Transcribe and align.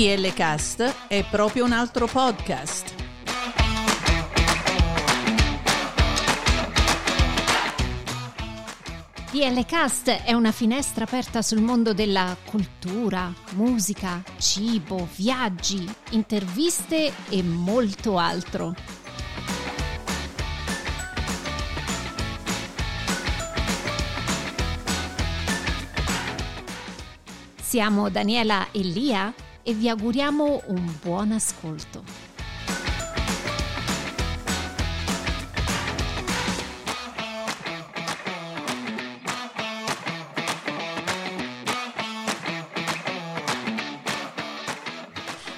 DL 0.00 0.32
Cast 0.32 1.08
è 1.08 1.22
proprio 1.28 1.66
un 1.66 1.72
altro 1.72 2.06
podcast. 2.06 2.94
DL 9.30 9.66
Cast 9.66 10.08
è 10.08 10.32
una 10.32 10.52
finestra 10.52 11.04
aperta 11.04 11.42
sul 11.42 11.60
mondo 11.60 11.92
della 11.92 12.34
cultura, 12.46 13.30
musica, 13.56 14.22
cibo, 14.38 15.06
viaggi, 15.16 15.86
interviste 16.12 17.12
e 17.28 17.42
molto 17.42 18.16
altro. 18.16 18.74
Siamo 27.60 28.08
Daniela 28.08 28.70
e 28.70 28.80
Lia 28.80 29.34
e 29.70 29.74
vi 29.74 29.88
auguriamo 29.88 30.62
un 30.66 30.94
buon 31.00 31.30
ascolto. 31.30 32.02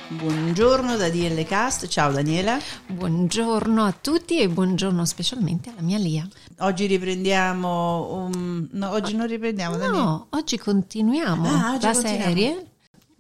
Buongiorno 0.09 0.97
da 0.97 1.09
DL 1.09 1.43
Cast, 1.45 1.87
ciao 1.89 2.13
Daniela. 2.13 2.59
Buongiorno 2.87 3.83
a 3.85 3.93
tutti 3.99 4.39
e 4.41 4.49
buongiorno 4.49 5.05
specialmente 5.07 5.71
alla 5.71 5.81
mia 5.81 5.97
Lia. 5.99 6.29
Oggi 6.59 6.87
riprendiamo, 6.87 8.13
un... 8.15 8.69
no, 8.73 8.91
oggi 8.91 9.17
non 9.17 9.27
riprendiamo 9.27 9.77
Daniela. 9.77 10.05
No, 10.05 10.27
oggi 10.31 10.59
continuiamo 10.59 11.49
Ah, 11.49 11.73
oggi 11.75 11.87
la 11.87 11.93
continuiamo. 11.93 12.25
serie. 12.25 12.72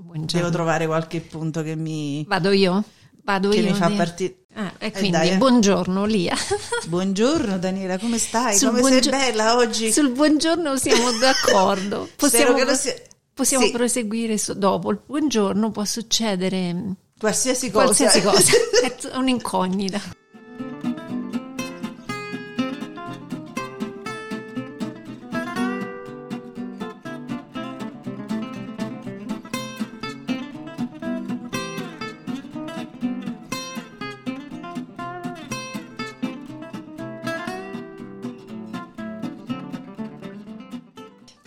Buongiorno. 0.02 0.40
Devo 0.46 0.50
trovare 0.50 0.86
qualche 0.86 1.20
punto 1.20 1.62
che 1.62 1.74
mi, 1.76 2.24
Vado 2.28 2.50
io? 2.50 2.82
Vado 3.24 3.50
che 3.50 3.58
io. 3.60 3.70
mi 3.70 3.74
fa 3.74 3.86
Lia? 3.88 3.96
partire. 3.96 4.36
Ah, 4.54 4.72
e 4.78 4.86
Eh, 4.86 4.90
quindi 4.92 5.28
eh. 5.30 5.36
buongiorno 5.36 6.04
Lia. 6.04 6.34
Buongiorno 6.86 7.58
Daniela, 7.58 7.98
come 7.98 8.18
stai? 8.18 8.56
Sul 8.56 8.68
come 8.68 8.80
buongio- 8.80 9.10
sei 9.10 9.10
bella 9.10 9.56
oggi? 9.56 9.92
Sul 9.92 10.10
buongiorno 10.10 10.76
siamo 10.76 11.10
d'accordo. 11.18 12.08
Possiamo, 12.16 12.74
sia... 12.74 12.94
possiamo 13.32 13.64
Sì, 13.66 13.70
proseguire 13.70 14.36
su- 14.38 14.54
dopo. 14.54 14.90
Il 14.90 15.00
buongiorno 15.06 15.70
può 15.70 15.84
succedere 15.84 16.74
mm, 16.74 16.90
qualsiasi 17.18 17.70
cosa. 17.70 17.84
qualsiasi 17.84 18.20
cosa. 18.22 18.52
È 19.12 19.16
un'incognita. 19.16 20.00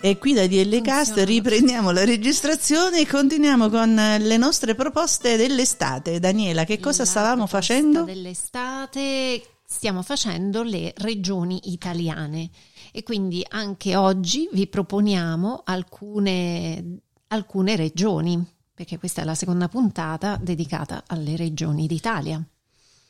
E 0.06 0.18
qui 0.18 0.34
da 0.34 0.46
DL 0.46 0.82
Cast 0.82 1.16
riprendiamo 1.16 1.90
la 1.90 2.04
registrazione 2.04 3.00
e 3.00 3.08
continuiamo 3.08 3.68
con 3.68 3.98
eh, 3.98 4.20
le 4.20 4.36
nostre 4.36 4.76
proposte 4.76 5.36
dell'estate. 5.36 6.20
Daniela, 6.20 6.62
che 6.62 6.78
cosa 6.78 7.02
La 7.02 7.08
stavamo 7.08 7.48
facendo? 7.48 8.04
Dell'estate 8.04 9.42
stiamo 9.66 10.02
facendo 10.02 10.62
le 10.62 10.92
regioni 10.98 11.72
italiane 11.72 12.50
e 12.92 13.02
quindi 13.02 13.44
anche 13.48 13.96
oggi 13.96 14.48
vi 14.52 14.68
proponiamo 14.68 15.62
alcune, 15.64 17.00
alcune 17.26 17.74
regioni, 17.74 18.40
perché 18.72 18.98
questa 18.98 19.22
è 19.22 19.24
la 19.24 19.34
seconda 19.34 19.66
puntata 19.66 20.38
dedicata 20.40 21.02
alle 21.08 21.34
regioni 21.34 21.88
d'Italia. 21.88 22.40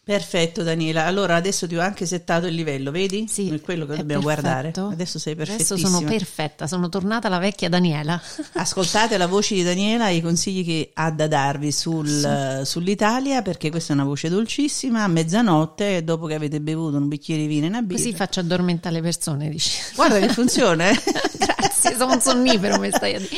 Perfetto 0.08 0.62
Daniela, 0.62 1.04
allora 1.04 1.34
adesso 1.34 1.66
ti 1.66 1.74
ho 1.74 1.80
anche 1.80 2.06
settato 2.06 2.46
il 2.46 2.54
livello, 2.54 2.92
vedi? 2.92 3.26
Sì, 3.28 3.48
È 3.52 3.60
quello 3.60 3.86
che 3.86 3.96
dobbiamo 3.96 4.22
guardare. 4.22 4.70
perfetto. 4.70 4.86
Adesso 4.92 5.18
sei 5.18 5.32
Adesso 5.32 5.50
perfettissima. 5.56 5.88
sono 5.88 6.08
perfetta, 6.08 6.66
sono 6.68 6.88
tornata 6.88 7.28
la 7.28 7.38
vecchia 7.38 7.68
Daniela. 7.68 8.22
Ascoltate 8.54 9.16
la 9.16 9.26
voce 9.26 9.56
di 9.56 9.64
Daniela 9.64 10.06
e 10.08 10.14
i 10.14 10.20
consigli 10.20 10.64
che 10.64 10.90
ha 10.94 11.10
da 11.10 11.26
darvi 11.26 11.72
sul- 11.72 12.24
eh, 12.24 12.64
sull'Italia 12.64 13.42
perché 13.42 13.68
questa 13.68 13.94
è 13.94 13.96
una 13.96 14.04
voce 14.04 14.28
dolcissima 14.28 15.02
a 15.02 15.08
mezzanotte 15.08 16.04
dopo 16.04 16.26
che 16.26 16.34
avete 16.34 16.60
bevuto 16.60 16.98
un 16.98 17.08
bicchiere 17.08 17.40
di 17.42 17.48
vino 17.48 17.64
e 17.66 17.68
una 17.70 17.82
birra. 17.82 18.00
Così 18.00 18.14
faccio 18.14 18.38
addormentare 18.38 18.94
le 18.94 19.02
persone, 19.02 19.48
dici. 19.48 19.76
Guarda 19.96 20.20
che 20.20 20.28
funziona. 20.28 20.88
eh. 20.88 20.94
Grazie, 21.36 21.96
sono 21.98 22.12
un 22.12 22.20
sonnifero, 22.20 22.78
mi 22.78 22.90
stai 22.94 23.16
a 23.16 23.18
dire. 23.18 23.30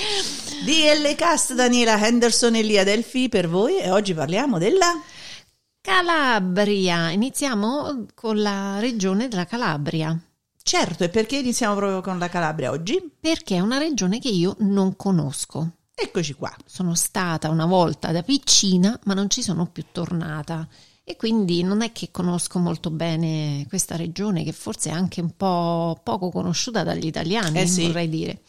DL 0.66 1.14
Cast 1.14 1.54
Daniela 1.54 1.98
Henderson 2.06 2.56
e 2.56 2.60
Lia 2.60 2.84
Delfi 2.84 3.30
per 3.30 3.48
voi 3.48 3.78
e 3.78 3.90
oggi 3.90 4.12
parliamo 4.12 4.58
della 4.58 4.92
Calabria, 5.92 7.10
iniziamo 7.12 8.04
con 8.14 8.42
la 8.42 8.78
regione 8.78 9.26
della 9.26 9.46
Calabria, 9.46 10.20
Certo, 10.62 11.02
e 11.04 11.08
perché 11.08 11.38
iniziamo 11.38 11.74
proprio 11.76 12.02
con 12.02 12.18
la 12.18 12.28
Calabria 12.28 12.70
oggi? 12.70 13.00
perché 13.18 13.56
è 13.56 13.60
una 13.60 13.78
regione 13.78 14.18
che 14.18 14.28
io 14.28 14.54
non 14.58 14.96
conosco. 14.96 15.70
Eccoci 15.94 16.34
qua. 16.34 16.54
Sono 16.66 16.94
stata 16.94 17.48
una 17.48 17.64
volta 17.64 18.12
da 18.12 18.22
piccina, 18.22 19.00
ma 19.04 19.14
non 19.14 19.30
ci 19.30 19.40
sono 19.40 19.64
più 19.64 19.82
tornata. 19.90 20.68
E 21.02 21.16
quindi 21.16 21.62
non 21.62 21.80
è 21.80 21.90
che 21.90 22.10
conosco 22.10 22.58
molto 22.58 22.90
bene 22.90 23.64
questa 23.66 23.96
regione, 23.96 24.44
che 24.44 24.52
forse 24.52 24.90
è 24.90 24.92
anche 24.92 25.22
un 25.22 25.30
po' 25.34 25.98
poco 26.02 26.28
conosciuta 26.30 26.84
dagli 26.84 27.06
italiani, 27.06 27.60
Eh 27.60 27.66
sì. 27.66 27.86
vorrei 27.86 28.10
dire. 28.10 28.40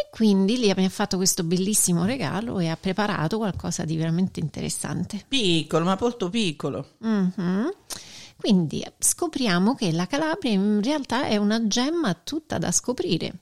E 0.00 0.08
quindi 0.10 0.56
lì 0.56 0.72
mi 0.74 0.86
ha 0.86 0.88
fatto 0.88 1.18
questo 1.18 1.42
bellissimo 1.44 2.06
regalo 2.06 2.58
e 2.58 2.68
ha 2.68 2.76
preparato 2.76 3.36
qualcosa 3.36 3.84
di 3.84 3.98
veramente 3.98 4.40
interessante. 4.40 5.26
Piccolo, 5.28 5.84
ma 5.84 5.98
molto 6.00 6.30
piccolo. 6.30 6.92
Mhm. 6.98 7.70
Quindi 8.36 8.82
scopriamo 8.98 9.74
che 9.74 9.92
la 9.92 10.06
Calabria 10.06 10.52
in 10.52 10.80
realtà 10.82 11.26
è 11.26 11.36
una 11.36 11.66
gemma 11.66 12.14
tutta 12.14 12.56
da 12.56 12.72
scoprire. 12.72 13.40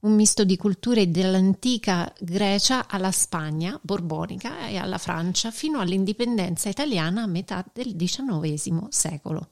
Un 0.00 0.14
misto 0.16 0.42
di 0.42 0.56
culture 0.56 1.08
dall'antica 1.08 2.12
Grecia 2.18 2.88
alla 2.88 3.12
Spagna 3.12 3.78
borbonica 3.80 4.66
e 4.66 4.78
alla 4.78 4.98
Francia 4.98 5.52
fino 5.52 5.78
all'indipendenza 5.78 6.68
italiana 6.68 7.22
a 7.22 7.28
metà 7.28 7.64
del 7.72 7.94
XIX 7.94 8.88
secolo. 8.88 9.50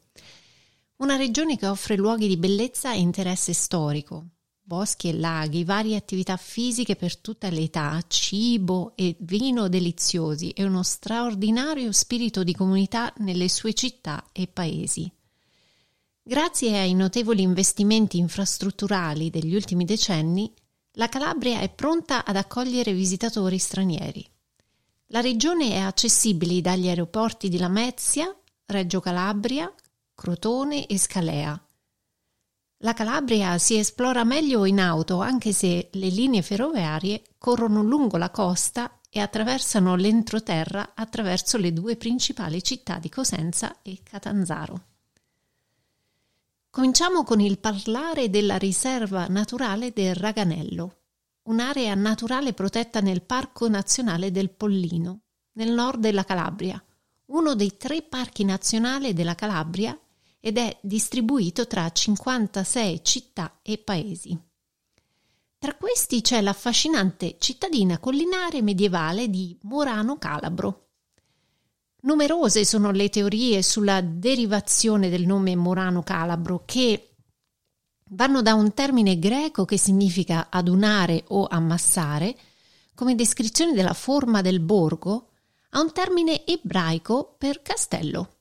Una 0.97 1.15
regione 1.15 1.56
che 1.56 1.69
offre 1.69 1.94
luoghi 1.94 2.27
di 2.27 2.37
bellezza 2.37 2.93
e 2.93 2.99
interesse 2.99 3.53
storico, 3.53 4.25
boschi 4.70 5.08
e 5.08 5.14
laghi, 5.14 5.64
varie 5.64 5.97
attività 5.97 6.36
fisiche 6.36 6.94
per 6.94 7.19
tutte 7.19 7.50
le 7.50 7.62
età, 7.62 8.00
cibo 8.06 8.92
e 8.94 9.16
vino 9.19 9.69
deliziosi 9.69 10.50
e 10.50 10.62
uno 10.62 10.84
straordinario 10.84 11.91
spirito 11.91 12.44
di 12.44 12.54
comunità 12.54 13.12
nelle 13.16 13.48
sue 13.48 13.75
città 13.75 14.28
e 14.31 14.47
paesi. 14.47 15.10
Grazie 16.22 16.78
ai 16.78 16.94
notevoli 16.94 17.42
investimenti 17.42 18.19
infrastrutturali 18.19 19.28
degli 19.28 19.56
ultimi 19.56 19.84
decenni, 19.84 20.54
la 20.92 21.08
Calabria 21.08 21.58
è 21.58 21.69
pronta 21.69 22.25
ad 22.25 22.37
accogliere 22.37 22.92
visitatori 22.92 23.58
stranieri. 23.58 24.25
La 25.06 25.20
regione 25.20 25.72
è 25.72 25.78
accessibile 25.78 26.60
dagli 26.60 26.87
aeroporti 26.87 27.48
di 27.48 27.58
Lamezia, 27.58 28.32
Reggio 28.66 29.00
Calabria, 29.00 29.75
Crotone 30.14 30.87
e 30.87 30.97
Scalea. 30.97 31.60
La 32.83 32.95
Calabria 32.95 33.59
si 33.59 33.77
esplora 33.77 34.25
meglio 34.25 34.65
in 34.65 34.81
auto 34.81 35.21
anche 35.21 35.53
se 35.53 35.91
le 35.93 36.09
linee 36.09 36.41
ferroviarie 36.41 37.23
corrono 37.37 37.83
lungo 37.83 38.17
la 38.17 38.31
costa 38.31 39.01
e 39.11 39.21
attraversano 39.21 39.97
l'entroterra 39.97 40.93
attraverso 40.95 41.59
le 41.59 41.75
due 41.75 41.97
principali 41.97 42.63
città 42.63 42.99
di 42.99 43.11
Cosenza 43.11 43.82
e 43.82 44.00
Catanzaro. 44.03 44.85
Cominciamo 46.71 47.23
con 47.23 47.41
il 47.41 47.59
parlare 47.59 48.31
della 48.31 48.56
riserva 48.56 49.26
naturale 49.26 49.93
del 49.93 50.15
Raganello, 50.15 50.97
un'area 51.43 51.94
naturale 51.94 52.55
protetta 52.55 53.00
nel 53.00 53.21
Parco 53.21 53.69
Nazionale 53.69 54.31
del 54.31 54.49
Pollino, 54.49 55.21
nel 55.53 55.73
nord 55.73 56.00
della 56.00 56.25
Calabria, 56.25 56.83
uno 57.26 57.55
dei 57.55 57.76
tre 57.76 58.00
parchi 58.00 58.44
nazionali 58.44 59.12
della 59.12 59.35
Calabria 59.35 59.99
ed 60.40 60.56
è 60.56 60.78
distribuito 60.81 61.66
tra 61.66 61.90
56 61.90 63.04
città 63.04 63.58
e 63.62 63.78
paesi. 63.78 64.38
Tra 65.58 65.75
questi 65.75 66.22
c'è 66.22 66.40
l'affascinante 66.40 67.37
cittadina 67.38 67.98
collinare 67.98 68.62
medievale 68.62 69.28
di 69.28 69.58
Murano 69.64 70.16
Calabro. 70.16 70.87
Numerose 72.02 72.64
sono 72.64 72.90
le 72.92 73.10
teorie 73.10 73.62
sulla 73.62 74.00
derivazione 74.00 75.10
del 75.10 75.26
nome 75.26 75.54
Murano 75.54 76.02
Calabro 76.02 76.62
che 76.64 77.10
vanno 78.12 78.40
da 78.40 78.54
un 78.54 78.72
termine 78.72 79.19
greco 79.19 79.66
che 79.66 79.76
significa 79.76 80.48
adunare 80.48 81.25
o 81.28 81.46
ammassare, 81.46 82.34
come 82.94 83.14
descrizione 83.14 83.75
della 83.75 83.92
forma 83.92 84.40
del 84.40 84.60
borgo, 84.60 85.28
a 85.72 85.81
un 85.81 85.92
termine 85.92 86.46
ebraico 86.46 87.34
per 87.37 87.60
castello, 87.60 88.38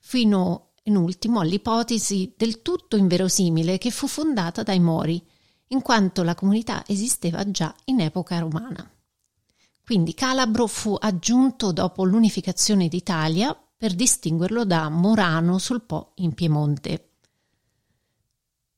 fino 0.00 0.69
in 0.90 0.96
ultimo 0.96 1.40
all'ipotesi 1.40 2.34
del 2.36 2.60
tutto 2.62 2.96
inverosimile 2.96 3.78
che 3.78 3.90
fu 3.90 4.06
fondata 4.06 4.62
dai 4.62 4.80
Mori, 4.80 5.24
in 5.68 5.82
quanto 5.82 6.22
la 6.24 6.34
comunità 6.34 6.82
esisteva 6.86 7.48
già 7.50 7.74
in 7.84 8.00
epoca 8.00 8.38
romana. 8.38 8.88
Quindi 9.84 10.14
Calabro 10.14 10.66
fu 10.66 10.96
aggiunto 10.98 11.72
dopo 11.72 12.04
l'unificazione 12.04 12.88
d'Italia 12.88 13.56
per 13.76 13.94
distinguerlo 13.94 14.64
da 14.64 14.88
Morano 14.88 15.58
sul 15.58 15.82
Po 15.82 16.12
in 16.16 16.34
Piemonte. 16.34 17.12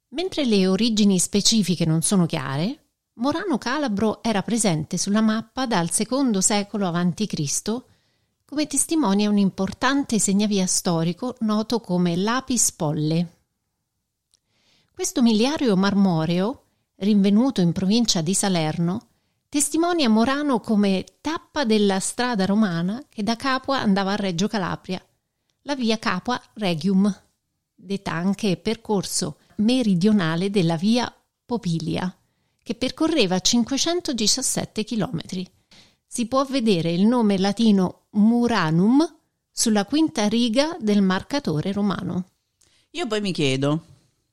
Mentre 0.09 0.44
le 0.44 0.67
origini 0.67 1.19
specifiche 1.19 1.87
non 1.87 2.03
sono 2.03 2.26
chiare, 2.26 2.91
Morano 3.14 3.56
Calabro 3.56 4.23
era 4.23 4.43
presente 4.43 4.99
sulla 4.99 5.23
mappa 5.23 5.67
dal 5.67 5.91
secondo 5.91 6.41
secolo 6.41 6.87
a.C., 6.87 7.82
come 8.52 8.66
testimonia 8.66 9.31
un 9.31 9.38
importante 9.38 10.19
segnavia 10.19 10.66
storico 10.66 11.37
noto 11.40 11.81
come 11.81 12.16
Lapis 12.16 12.72
Polle. 12.72 13.37
Questo 14.93 15.22
miliario 15.22 15.75
marmoreo, 15.75 16.64
rinvenuto 16.96 17.62
in 17.62 17.72
provincia 17.72 18.20
di 18.20 18.34
Salerno, 18.34 19.06
testimonia 19.49 20.10
Morano 20.10 20.60
come 20.60 21.02
tappa 21.22 21.64
della 21.64 21.99
strada 21.99 22.44
romana 22.44 23.02
che 23.08 23.22
da 23.22 23.37
Capua 23.37 23.81
andava 23.81 24.12
a 24.12 24.16
Reggio 24.16 24.49
Calabria, 24.49 25.02
la 25.62 25.75
via 25.75 25.99
Capua 25.99 26.38
Regium, 26.52 27.22
detta 27.75 28.12
anche 28.12 28.58
percorso 28.58 29.38
meridionale 29.56 30.50
della 30.50 30.76
via 30.76 31.10
Popilia 31.46 32.14
che 32.62 32.75
percorreva 32.75 33.40
517 33.40 34.84
km. 34.84 35.20
Si 36.14 36.26
può 36.26 36.44
vedere 36.44 36.93
il 36.93 37.06
nome 37.06 37.38
latino 37.38 38.09
Muranum 38.11 39.03
sulla 39.50 39.87
quinta 39.87 40.29
riga 40.29 40.76
del 40.79 41.00
marcatore 41.00 41.73
romano. 41.73 42.26
Io 42.91 43.06
poi 43.06 43.23
mi 43.23 43.32
chiedo, 43.32 43.82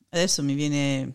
adesso 0.09 0.43
mi 0.43 0.55
viene 0.55 1.13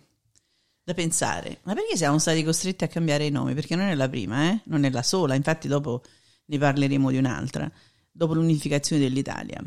da 0.83 0.95
pensare, 0.95 1.59
ma 1.65 1.75
perché 1.75 1.99
siamo 1.99 2.19
stati 2.19 2.43
costretti 2.43 2.83
a 2.83 2.89
cambiare 2.89 3.27
i 3.27 3.31
nomi? 3.31 3.53
Perché 3.53 3.77
non 3.77 3.89
è 3.89 3.95
la 3.95 4.09
prima, 4.09 4.53
eh? 4.53 4.61
non 4.65 4.85
è 4.85 4.91
la 4.91 5.03
sola, 5.03 5.35
infatti 5.35 5.69
dopo 5.69 6.01
ne 6.47 6.57
parleremo 6.57 7.11
di 7.11 7.19
un'altra, 7.19 7.71
dopo 8.11 8.33
l'unificazione 8.33 9.03
dell'Italia. 9.03 9.63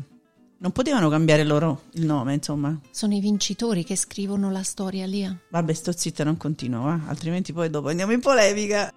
Non 0.58 0.72
potevano 0.72 1.08
cambiare 1.08 1.44
loro 1.44 1.82
il 1.92 2.06
nome, 2.06 2.34
insomma. 2.34 2.76
Sono 2.90 3.14
i 3.14 3.20
vincitori 3.20 3.84
che 3.84 3.94
scrivono 3.94 4.50
la 4.50 4.64
storia, 4.64 5.06
Lia. 5.06 5.38
Vabbè, 5.50 5.72
sto 5.74 5.92
zitta, 5.92 6.24
non 6.24 6.36
continuo, 6.36 6.82
va? 6.82 7.02
altrimenti 7.06 7.52
poi 7.52 7.70
dopo 7.70 7.86
andiamo 7.86 8.10
in 8.10 8.20
polemica. 8.20 8.92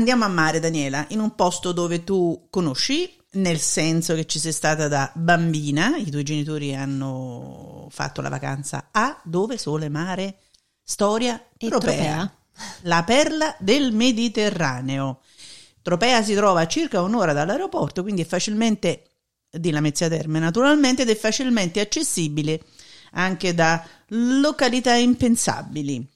Andiamo 0.00 0.24
a 0.24 0.28
mare, 0.28 0.60
Daniela, 0.60 1.04
in 1.10 1.20
un 1.20 1.34
posto 1.34 1.72
dove 1.72 2.04
tu 2.04 2.46
conosci, 2.48 3.18
nel 3.32 3.58
senso 3.58 4.14
che 4.14 4.24
ci 4.24 4.38
sei 4.38 4.50
stata 4.50 4.88
da 4.88 5.12
bambina, 5.14 5.98
i 5.98 6.10
tuoi 6.10 6.22
genitori 6.22 6.74
hanno 6.74 7.86
fatto 7.90 8.22
la 8.22 8.30
vacanza 8.30 8.88
a 8.92 9.20
dove? 9.22 9.58
Sole, 9.58 9.90
mare, 9.90 10.38
storia 10.82 11.48
europea. 11.58 11.92
Tropea. 11.92 12.34
La 12.84 13.04
perla 13.04 13.54
del 13.58 13.92
Mediterraneo. 13.92 15.20
Tropea 15.82 16.22
si 16.22 16.32
trova 16.32 16.62
a 16.62 16.66
circa 16.66 17.02
un'ora 17.02 17.34
dall'aeroporto, 17.34 18.00
quindi 18.00 18.22
è 18.22 18.26
facilmente, 18.26 19.02
di 19.50 19.70
Lamezia 19.70 20.08
Terme 20.08 20.38
naturalmente, 20.38 21.02
ed 21.02 21.10
è 21.10 21.14
facilmente 21.14 21.78
accessibile 21.78 22.62
anche 23.12 23.52
da 23.52 23.86
località 24.08 24.94
impensabili. 24.94 26.08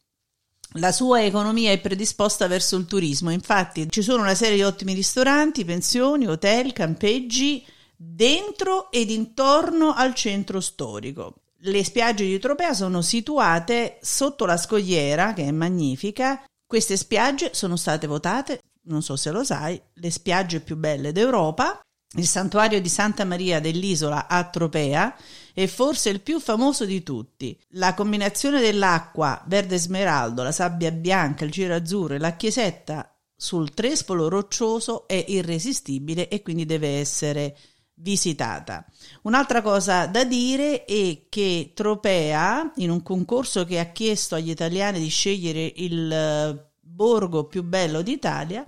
La 0.78 0.90
sua 0.90 1.24
economia 1.24 1.70
è 1.70 1.80
predisposta 1.80 2.48
verso 2.48 2.76
il 2.76 2.86
turismo, 2.86 3.30
infatti 3.30 3.88
ci 3.88 4.02
sono 4.02 4.22
una 4.22 4.34
serie 4.34 4.56
di 4.56 4.62
ottimi 4.64 4.92
ristoranti, 4.92 5.64
pensioni, 5.64 6.26
hotel, 6.26 6.72
campeggi 6.72 7.64
dentro 7.96 8.90
ed 8.90 9.10
intorno 9.10 9.94
al 9.94 10.14
centro 10.14 10.60
storico. 10.60 11.42
Le 11.58 11.84
spiagge 11.84 12.24
di 12.24 12.40
Tropea 12.40 12.74
sono 12.74 13.02
situate 13.02 13.98
sotto 14.02 14.46
la 14.46 14.56
scogliera, 14.56 15.32
che 15.32 15.44
è 15.44 15.52
magnifica. 15.52 16.44
Queste 16.66 16.96
spiagge 16.96 17.54
sono 17.54 17.76
state 17.76 18.08
votate, 18.08 18.58
non 18.86 19.00
so 19.00 19.14
se 19.14 19.30
lo 19.30 19.44
sai, 19.44 19.80
le 19.92 20.10
spiagge 20.10 20.58
più 20.58 20.76
belle 20.76 21.12
d'Europa. 21.12 21.83
Il 22.16 22.26
santuario 22.28 22.80
di 22.80 22.88
Santa 22.88 23.24
Maria 23.24 23.60
dell'isola 23.60 24.28
a 24.28 24.44
Tropea 24.44 25.16
è 25.52 25.66
forse 25.66 26.10
il 26.10 26.20
più 26.20 26.38
famoso 26.38 26.84
di 26.84 27.02
tutti. 27.02 27.58
La 27.70 27.94
combinazione 27.94 28.60
dell'acqua 28.60 29.42
verde 29.46 29.78
smeraldo, 29.78 30.44
la 30.44 30.52
sabbia 30.52 30.92
bianca, 30.92 31.44
il 31.44 31.50
giro 31.50 31.74
azzurro 31.74 32.14
e 32.14 32.18
la 32.18 32.36
chiesetta 32.36 33.12
sul 33.36 33.74
trespolo 33.74 34.28
roccioso 34.28 35.08
è 35.08 35.24
irresistibile 35.26 36.28
e 36.28 36.40
quindi 36.40 36.64
deve 36.66 36.98
essere 36.98 37.56
visitata. 37.94 38.84
Un'altra 39.22 39.60
cosa 39.60 40.06
da 40.06 40.24
dire 40.24 40.84
è 40.84 41.26
che 41.28 41.72
Tropea, 41.74 42.72
in 42.76 42.90
un 42.90 43.02
concorso 43.02 43.64
che 43.64 43.80
ha 43.80 43.86
chiesto 43.86 44.36
agli 44.36 44.50
italiani 44.50 45.00
di 45.00 45.08
scegliere 45.08 45.72
il 45.76 46.12
eh, 46.12 46.70
borgo 46.80 47.44
più 47.46 47.64
bello 47.64 48.02
d'Italia, 48.02 48.64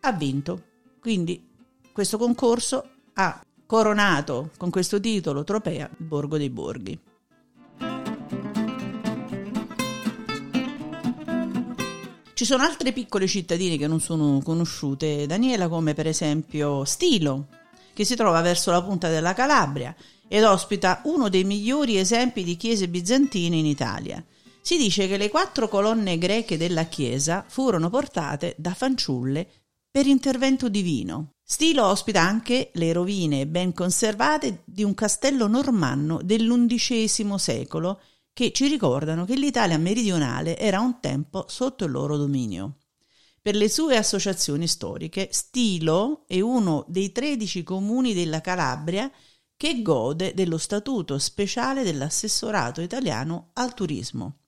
ha 0.00 0.12
vinto. 0.12 0.64
Quindi 1.00 1.47
questo 1.98 2.16
concorso 2.16 2.90
ha 3.14 3.44
coronato 3.66 4.52
con 4.56 4.70
questo 4.70 5.00
titolo 5.00 5.42
Tropea 5.42 5.90
il 5.98 6.06
Borgo 6.06 6.38
dei 6.38 6.48
Borghi. 6.48 6.96
Ci 12.34 12.44
sono 12.44 12.62
altre 12.62 12.92
piccole 12.92 13.26
cittadine 13.26 13.76
che 13.76 13.88
non 13.88 13.98
sono 13.98 14.40
conosciute, 14.44 15.26
Daniela, 15.26 15.66
come 15.66 15.94
per 15.94 16.06
esempio 16.06 16.84
Stilo, 16.84 17.48
che 17.92 18.04
si 18.04 18.14
trova 18.14 18.42
verso 18.42 18.70
la 18.70 18.80
punta 18.80 19.08
della 19.08 19.34
Calabria 19.34 19.92
ed 20.28 20.44
ospita 20.44 21.00
uno 21.06 21.28
dei 21.28 21.42
migliori 21.42 21.98
esempi 21.98 22.44
di 22.44 22.56
chiese 22.56 22.88
bizantine 22.88 23.56
in 23.56 23.66
Italia. 23.66 24.24
Si 24.60 24.76
dice 24.76 25.08
che 25.08 25.16
le 25.16 25.30
quattro 25.30 25.66
colonne 25.66 26.16
greche 26.16 26.56
della 26.56 26.84
chiesa 26.84 27.44
furono 27.48 27.90
portate 27.90 28.54
da 28.56 28.72
fanciulle 28.72 29.48
per 29.90 30.06
intervento 30.06 30.68
divino. 30.68 31.32
Stilo 31.50 31.86
ospita 31.86 32.20
anche 32.20 32.72
le 32.74 32.92
rovine 32.92 33.46
ben 33.46 33.72
conservate 33.72 34.64
di 34.66 34.84
un 34.84 34.92
castello 34.92 35.46
normanno 35.46 36.20
dell'undicesimo 36.22 37.38
secolo 37.38 38.02
che 38.34 38.52
ci 38.52 38.68
ricordano 38.68 39.24
che 39.24 39.34
l'Italia 39.34 39.78
meridionale 39.78 40.58
era 40.58 40.78
un 40.80 41.00
tempo 41.00 41.46
sotto 41.48 41.86
il 41.86 41.90
loro 41.90 42.18
dominio. 42.18 42.76
Per 43.40 43.56
le 43.56 43.70
sue 43.70 43.96
associazioni 43.96 44.68
storiche, 44.68 45.30
Stilo 45.32 46.24
è 46.26 46.38
uno 46.38 46.84
dei 46.86 47.12
13 47.12 47.62
comuni 47.62 48.12
della 48.12 48.42
Calabria 48.42 49.10
che 49.56 49.80
gode 49.80 50.34
dello 50.34 50.58
statuto 50.58 51.18
speciale 51.18 51.82
dell'assessorato 51.82 52.82
italiano 52.82 53.52
al 53.54 53.72
turismo. 53.72 54.40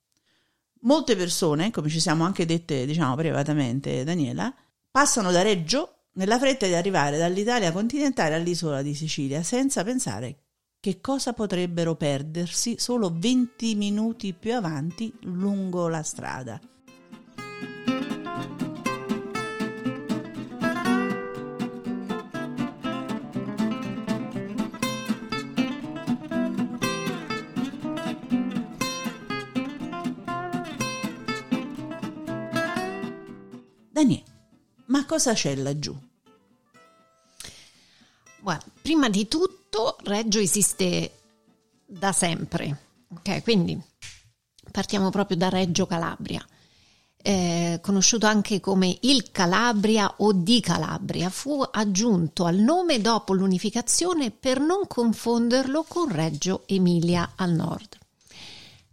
Molte 0.80 1.16
persone, 1.16 1.70
come 1.70 1.88
ci 1.88 1.98
siamo 1.98 2.24
anche 2.24 2.44
dette, 2.44 2.84
diciamo 2.84 3.14
privatamente, 3.14 4.04
Daniela, 4.04 4.54
passano 4.90 5.30
da 5.30 5.40
Reggio 5.40 5.94
nella 6.20 6.38
fretta 6.38 6.66
di 6.66 6.74
arrivare 6.74 7.16
dall'Italia 7.16 7.72
continentale 7.72 8.34
all'isola 8.34 8.82
di 8.82 8.94
Sicilia 8.94 9.42
senza 9.42 9.82
pensare 9.82 10.36
che 10.78 11.00
cosa 11.00 11.32
potrebbero 11.32 11.94
perdersi 11.94 12.74
solo 12.78 13.10
20 13.14 13.74
minuti 13.74 14.34
più 14.34 14.54
avanti 14.54 15.10
lungo 15.22 15.88
la 15.88 16.02
strada. 16.02 16.60
Daniele, 33.90 34.24
ma 34.86 35.06
cosa 35.06 35.32
c'è 35.32 35.54
laggiù? 35.54 36.09
Guarda, 38.40 38.64
prima 38.80 39.08
di 39.08 39.28
tutto 39.28 39.96
Reggio 40.02 40.38
esiste 40.38 41.12
da 41.84 42.12
sempre, 42.12 42.76
ok? 43.14 43.42
Quindi 43.42 43.80
partiamo 44.70 45.10
proprio 45.10 45.36
da 45.36 45.48
Reggio 45.48 45.86
Calabria. 45.86 46.44
Eh, 47.22 47.80
conosciuto 47.82 48.24
anche 48.24 48.60
come 48.60 48.96
il 49.02 49.30
Calabria 49.30 50.14
o 50.18 50.32
di 50.32 50.60
Calabria, 50.60 51.28
fu 51.28 51.62
aggiunto 51.70 52.46
al 52.46 52.56
nome 52.56 53.02
dopo 53.02 53.34
l'unificazione 53.34 54.30
per 54.30 54.58
non 54.58 54.86
confonderlo 54.86 55.84
con 55.86 56.08
Reggio 56.08 56.62
Emilia 56.66 57.32
al 57.36 57.52
nord. 57.52 57.98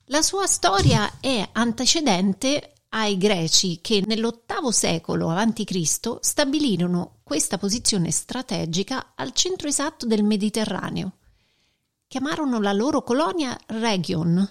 La 0.07 0.21
sua 0.21 0.45
storia 0.45 1.19
è 1.21 1.47
antecedente 1.53 2.73
ai 2.89 3.17
greci 3.17 3.79
che 3.81 4.03
nell'ottavo 4.05 4.71
secolo 4.71 5.29
a.C. 5.29 6.17
stabilirono 6.21 7.19
questa 7.23 7.57
posizione 7.57 8.11
strategica 8.11 9.13
al 9.15 9.33
centro 9.33 9.67
esatto 9.67 10.05
del 10.05 10.23
Mediterraneo. 10.23 11.17
Chiamarono 12.07 12.61
la 12.61 12.71
loro 12.71 13.03
colonia 13.03 13.57
Region, 13.67 14.49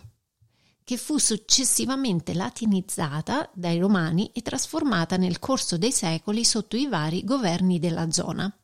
che 0.84 0.96
fu 0.96 1.18
successivamente 1.18 2.34
latinizzata 2.34 3.50
dai 3.54 3.78
romani 3.78 4.30
e 4.32 4.42
trasformata 4.42 5.16
nel 5.16 5.38
corso 5.38 5.76
dei 5.78 5.90
secoli 5.92 6.44
sotto 6.44 6.76
i 6.76 6.86
vari 6.86 7.24
governi 7.24 7.78
della 7.78 8.10
zona. 8.10 8.54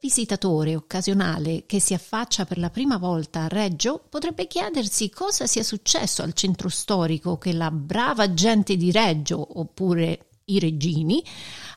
Visitatore 0.00 0.76
occasionale 0.76 1.66
che 1.66 1.80
si 1.80 1.92
affaccia 1.92 2.44
per 2.44 2.58
la 2.58 2.70
prima 2.70 2.98
volta 2.98 3.42
a 3.42 3.48
Reggio 3.48 4.00
potrebbe 4.08 4.46
chiedersi 4.46 5.10
cosa 5.10 5.46
sia 5.48 5.64
successo 5.64 6.22
al 6.22 6.34
centro 6.34 6.68
storico 6.68 7.36
che 7.36 7.52
la 7.52 7.72
brava 7.72 8.32
gente 8.32 8.76
di 8.76 8.92
Reggio, 8.92 9.58
oppure 9.58 10.28
i 10.44 10.60
regini, 10.60 11.22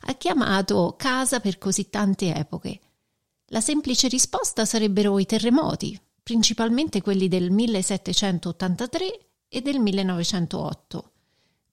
ha 0.02 0.14
chiamato 0.14 0.94
casa 0.96 1.40
per 1.40 1.58
così 1.58 1.90
tante 1.90 2.32
epoche. 2.32 2.80
La 3.46 3.60
semplice 3.60 4.06
risposta 4.06 4.64
sarebbero 4.64 5.18
i 5.18 5.26
terremoti, 5.26 6.00
principalmente 6.22 7.02
quelli 7.02 7.26
del 7.26 7.50
1783 7.50 9.26
e 9.48 9.60
del 9.62 9.80
1908. 9.80 11.11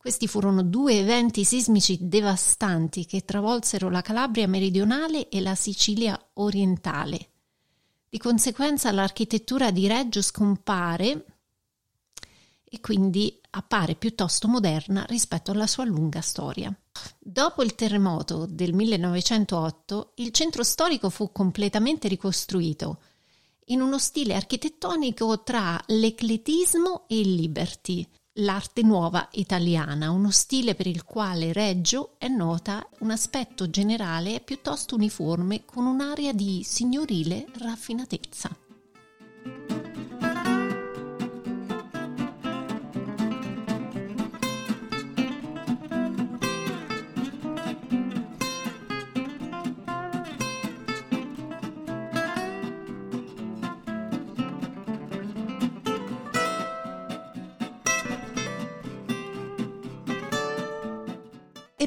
Questi 0.02 0.28
furono 0.28 0.64
due 0.64 0.98
eventi 0.98 1.44
sismici 1.44 1.98
devastanti 2.08 3.06
che 3.06 3.26
travolsero 3.26 3.90
la 3.90 4.02
Calabria 4.02 4.48
meridionale 4.48 5.28
e 5.28 5.42
la 5.42 5.56
Sicilia 5.56 6.18
orientale. 6.36 7.32
Di 8.08 8.18
conseguenza 8.18 8.94
l'architettura 8.94 9.72
di 9.72 9.88
Reggio 9.88 10.22
scompare 10.22 11.26
e 12.64 12.80
quindi 12.80 13.42
appare 13.50 13.96
piuttosto 13.96 14.48
moderna 14.48 15.04
rispetto 15.04 15.52
alla 15.52 15.68
sua 15.68 15.84
lunga 15.84 16.22
storia. 16.22 16.74
Dopo 17.20 17.62
il 17.62 17.76
terremoto 17.76 18.46
del 18.46 18.74
1908, 18.74 20.14
il 20.16 20.32
centro 20.32 20.64
storico 20.64 21.10
fu 21.10 21.34
completamente 21.34 22.08
ricostruito 22.08 23.02
in 23.66 23.82
uno 23.82 24.00
stile 24.00 24.34
architettonico 24.34 25.44
tra 25.44 25.78
l'ecletismo 25.88 27.04
e 27.10 27.20
il 27.20 27.36
liberty, 27.36 28.08
l'arte 28.34 28.82
nuova 28.84 29.28
italiana, 29.34 30.12
uno 30.12 30.32
stile 30.32 30.76
per 30.76 30.88
il 30.88 31.04
quale 31.04 31.52
Reggio 31.54 32.16
è 32.18 32.28
nota 32.28 32.88
un 33.00 33.12
aspetto 33.12 33.70
generale 33.70 34.40
piuttosto 34.40 34.96
uniforme 34.96 35.66
con 35.66 35.86
un'aria 35.86 36.34
di 36.34 36.62
signorile 36.64 37.46
raffinatezza. 37.58 38.50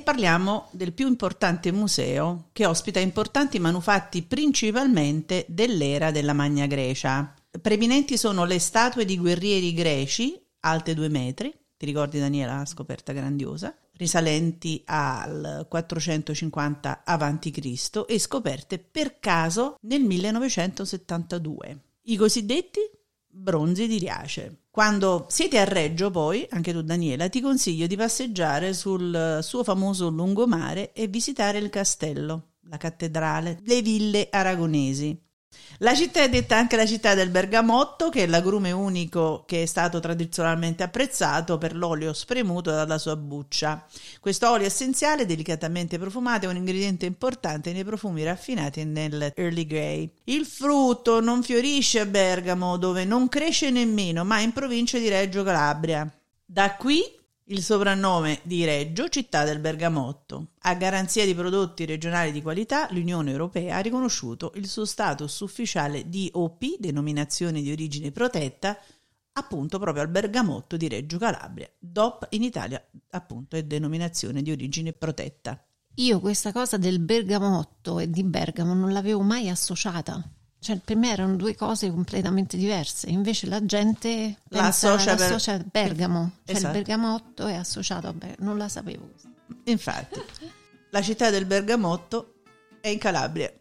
Parliamo 0.02 0.68
del 0.72 0.92
più 0.92 1.06
importante 1.06 1.72
museo 1.72 2.48
che 2.52 2.66
ospita 2.66 3.00
importanti 3.00 3.58
manufatti 3.58 4.22
principalmente 4.22 5.44
dell'era 5.48 6.10
della 6.10 6.32
Magna 6.32 6.66
Grecia. 6.66 7.34
Preminenti 7.60 8.16
sono 8.16 8.44
le 8.44 8.58
statue 8.58 9.04
di 9.04 9.18
guerrieri 9.18 9.72
greci, 9.72 10.40
alte 10.60 10.94
due 10.94 11.08
metri, 11.08 11.52
ti 11.76 11.86
ricordi 11.86 12.20
Daniela, 12.20 12.58
la 12.58 12.64
scoperta 12.64 13.12
grandiosa, 13.12 13.76
risalenti 13.94 14.82
al 14.86 15.66
450 15.68 17.02
a.C. 17.04 18.04
e 18.06 18.18
scoperte 18.18 18.78
per 18.78 19.18
caso 19.18 19.76
nel 19.82 20.02
1972. 20.02 21.80
I 22.02 22.16
cosiddetti 22.16 22.80
bronzi 23.26 23.86
di 23.88 23.98
Riace. 23.98 24.61
Quando 24.72 25.26
siete 25.28 25.58
a 25.58 25.64
Reggio, 25.64 26.10
poi, 26.10 26.46
anche 26.48 26.72
tu 26.72 26.80
Daniela, 26.80 27.28
ti 27.28 27.42
consiglio 27.42 27.86
di 27.86 27.94
passeggiare 27.94 28.72
sul 28.72 29.40
suo 29.42 29.62
famoso 29.62 30.08
lungomare 30.08 30.94
e 30.94 31.08
visitare 31.08 31.58
il 31.58 31.68
castello, 31.68 32.52
la 32.62 32.78
cattedrale, 32.78 33.58
le 33.66 33.82
ville 33.82 34.28
aragonesi. 34.30 35.14
La 35.78 35.94
città 35.94 36.22
è 36.22 36.28
detta 36.28 36.56
anche 36.56 36.76
la 36.76 36.86
città 36.86 37.14
del 37.14 37.30
bergamotto, 37.30 38.08
che 38.08 38.22
è 38.22 38.26
l'agrume 38.26 38.72
unico 38.72 39.44
che 39.46 39.62
è 39.62 39.66
stato 39.66 40.00
tradizionalmente 40.00 40.82
apprezzato 40.82 41.58
per 41.58 41.74
l'olio 41.74 42.12
spremuto 42.12 42.70
dalla 42.70 42.98
sua 42.98 43.16
buccia. 43.16 43.84
Questo 44.20 44.48
olio 44.50 44.66
essenziale, 44.66 45.26
delicatamente 45.26 45.98
profumato, 45.98 46.46
è 46.46 46.48
un 46.48 46.56
ingrediente 46.56 47.06
importante 47.06 47.72
nei 47.72 47.84
profumi 47.84 48.22
raffinati 48.22 48.84
nel 48.84 49.32
Early 49.34 49.66
Grey. 49.66 50.12
Il 50.24 50.46
frutto 50.46 51.20
non 51.20 51.42
fiorisce 51.42 52.00
a 52.00 52.06
Bergamo, 52.06 52.76
dove 52.76 53.04
non 53.04 53.28
cresce 53.28 53.70
nemmeno, 53.70 54.24
ma 54.24 54.40
in 54.40 54.52
provincia 54.52 54.98
di 54.98 55.08
Reggio 55.08 55.42
Calabria. 55.42 56.08
Da 56.44 56.76
qui 56.76 57.02
il 57.52 57.62
soprannome 57.62 58.40
di 58.44 58.64
Reggio, 58.64 59.10
città 59.10 59.44
del 59.44 59.58
bergamotto. 59.58 60.52
A 60.60 60.74
garanzia 60.74 61.26
di 61.26 61.34
prodotti 61.34 61.84
regionali 61.84 62.32
di 62.32 62.40
qualità, 62.40 62.88
l'Unione 62.92 63.30
Europea 63.30 63.76
ha 63.76 63.80
riconosciuto 63.80 64.52
il 64.54 64.66
suo 64.66 64.86
status 64.86 65.40
ufficiale 65.40 66.08
di 66.08 66.30
OP, 66.32 66.64
denominazione 66.78 67.60
di 67.60 67.70
origine 67.70 68.10
protetta, 68.10 68.78
appunto 69.34 69.78
proprio 69.78 70.02
al 70.02 70.08
bergamotto 70.08 70.78
di 70.78 70.88
Reggio 70.88 71.18
Calabria. 71.18 71.70
DOP 71.78 72.28
in 72.30 72.42
Italia, 72.42 72.82
appunto, 73.10 73.56
è 73.56 73.62
denominazione 73.64 74.40
di 74.40 74.50
origine 74.50 74.94
protetta. 74.94 75.62
Io 75.96 76.20
questa 76.20 76.52
cosa 76.52 76.78
del 76.78 77.00
bergamotto 77.00 77.98
e 77.98 78.08
di 78.08 78.24
Bergamo 78.24 78.72
non 78.72 78.92
l'avevo 78.92 79.20
mai 79.20 79.50
associata. 79.50 80.26
Cioè, 80.62 80.76
per 80.78 80.94
me 80.94 81.10
erano 81.10 81.34
due 81.34 81.56
cose 81.56 81.90
completamente 81.90 82.56
diverse, 82.56 83.08
invece 83.10 83.48
la 83.48 83.64
gente 83.66 84.36
La 84.50 84.66
associa 84.68 85.16
per- 85.16 85.26
associa 85.26 85.54
a 85.54 85.64
Bergamo, 85.68 86.30
cioè 86.44 86.54
Esatto. 86.56 86.76
il 86.76 86.82
bergamotto 86.84 87.46
è 87.48 87.54
associato 87.54 88.06
a 88.06 88.12
Bergamo, 88.12 88.48
non 88.48 88.58
la 88.58 88.68
sapevo. 88.68 89.10
Infatti, 89.64 90.20
la 90.90 91.02
città 91.02 91.30
del 91.30 91.46
bergamotto 91.46 92.34
è 92.80 92.86
in 92.88 92.98
Calabria. 92.98 93.52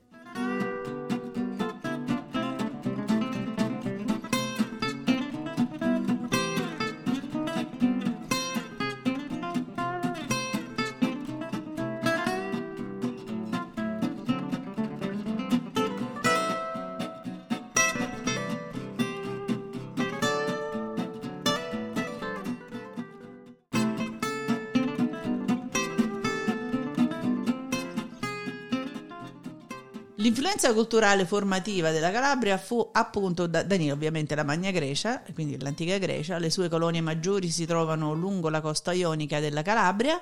L'influenza 30.41 30.74
culturale 30.74 31.24
formativa 31.27 31.91
della 31.91 32.10
Calabria 32.10 32.57
fu 32.57 32.89
appunto 32.93 33.45
da, 33.45 33.62
da 33.62 33.75
lì 33.75 33.91
ovviamente 33.91 34.33
la 34.33 34.43
Magna 34.43 34.71
Grecia, 34.71 35.21
quindi 35.36 35.55
l'antica 35.62 36.00
Grecia, 36.00 36.39
le 36.39 36.50
sue 36.50 36.67
colonie 36.67 37.00
maggiori 37.00 37.51
si 37.51 37.67
trovano 37.67 38.13
lungo 38.13 38.50
la 38.50 38.60
costa 38.60 38.91
ionica 38.91 39.39
della 39.39 39.62
Calabria, 39.62 40.19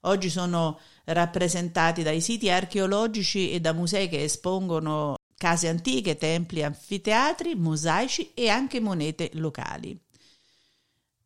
oggi 0.00 0.28
sono 0.28 0.78
rappresentati 1.04 2.02
dai 2.02 2.20
siti 2.20 2.50
archeologici 2.50 3.52
e 3.52 3.60
da 3.60 3.72
musei 3.72 4.10
che 4.10 4.22
espongono 4.22 5.14
case 5.34 5.68
antiche, 5.68 6.18
templi, 6.18 6.62
anfiteatri, 6.62 7.54
mosaici 7.54 8.34
e 8.34 8.50
anche 8.50 8.80
monete 8.80 9.30
locali. 9.32 9.98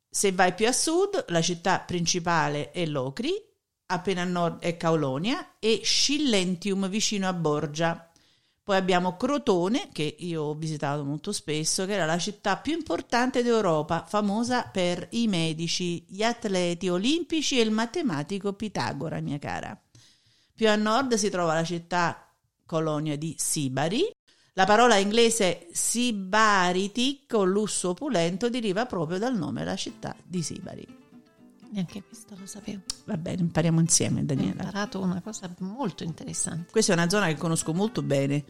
Se 0.09 0.31
vai 0.31 0.55
più 0.55 0.69
a 0.69 0.73
sud, 0.73 1.25
la 1.31 1.43
città 1.43 1.81
principale 1.81 2.71
è 2.71 2.87
Locri, 2.87 3.33
appena 3.87 4.23
a 4.23 4.27
nord 4.27 4.61
è 4.61 4.77
Caulonia 4.77 5.57
e 5.59 5.81
Scillentium 5.83 6.89
vicino 6.89 7.27
a 7.27 7.33
Borgia. 7.33 8.08
Poi 8.69 8.77
abbiamo 8.77 9.17
Crotone, 9.17 9.89
che 9.91 10.17
io 10.19 10.43
ho 10.43 10.55
visitato 10.55 11.03
molto 11.03 11.33
spesso, 11.33 11.87
che 11.87 11.95
era 11.95 12.05
la 12.05 12.19
città 12.19 12.59
più 12.59 12.75
importante 12.75 13.43
d'Europa, 13.43 14.05
famosa 14.07 14.65
per 14.65 15.09
i 15.13 15.27
medici, 15.27 16.05
gli 16.07 16.23
atleti 16.23 16.91
olimpici 16.91 17.59
e 17.59 17.63
il 17.63 17.71
matematico 17.71 18.53
Pitagora, 18.53 19.21
mia 19.21 19.39
cara. 19.39 19.75
Più 20.55 20.69
a 20.69 20.77
nord 20.77 21.15
si 21.15 21.31
trova 21.31 21.55
la 21.55 21.65
città 21.65 22.31
colonia 22.67 23.17
di 23.17 23.35
Sibari. 23.39 24.11
La 24.53 24.67
parola 24.67 24.97
inglese 24.97 25.69
Sibariti, 25.73 27.25
con 27.27 27.49
lusso 27.49 27.89
opulento, 27.89 28.51
deriva 28.51 28.85
proprio 28.85 29.17
dal 29.17 29.35
nome 29.35 29.61
della 29.61 29.77
città 29.77 30.15
di 30.23 30.43
Sibari. 30.43 31.08
Neanche 31.71 32.03
questo 32.03 32.35
lo 32.39 32.47
sapevo. 32.47 32.83
Va 33.05 33.17
bene, 33.17 33.43
impariamo 33.43 33.79
insieme, 33.81 34.21
Ho 34.21 34.25
Daniela. 34.25 34.63
imparato 34.63 35.01
una 35.01 35.21
cosa 35.21 35.53
molto 35.59 36.03
interessante. 36.03 36.71
Questa 36.71 36.93
è 36.93 36.95
una 36.97 37.09
zona 37.09 37.27
che 37.27 37.37
conosco 37.37 37.75
molto 37.75 38.03
bene. 38.03 38.45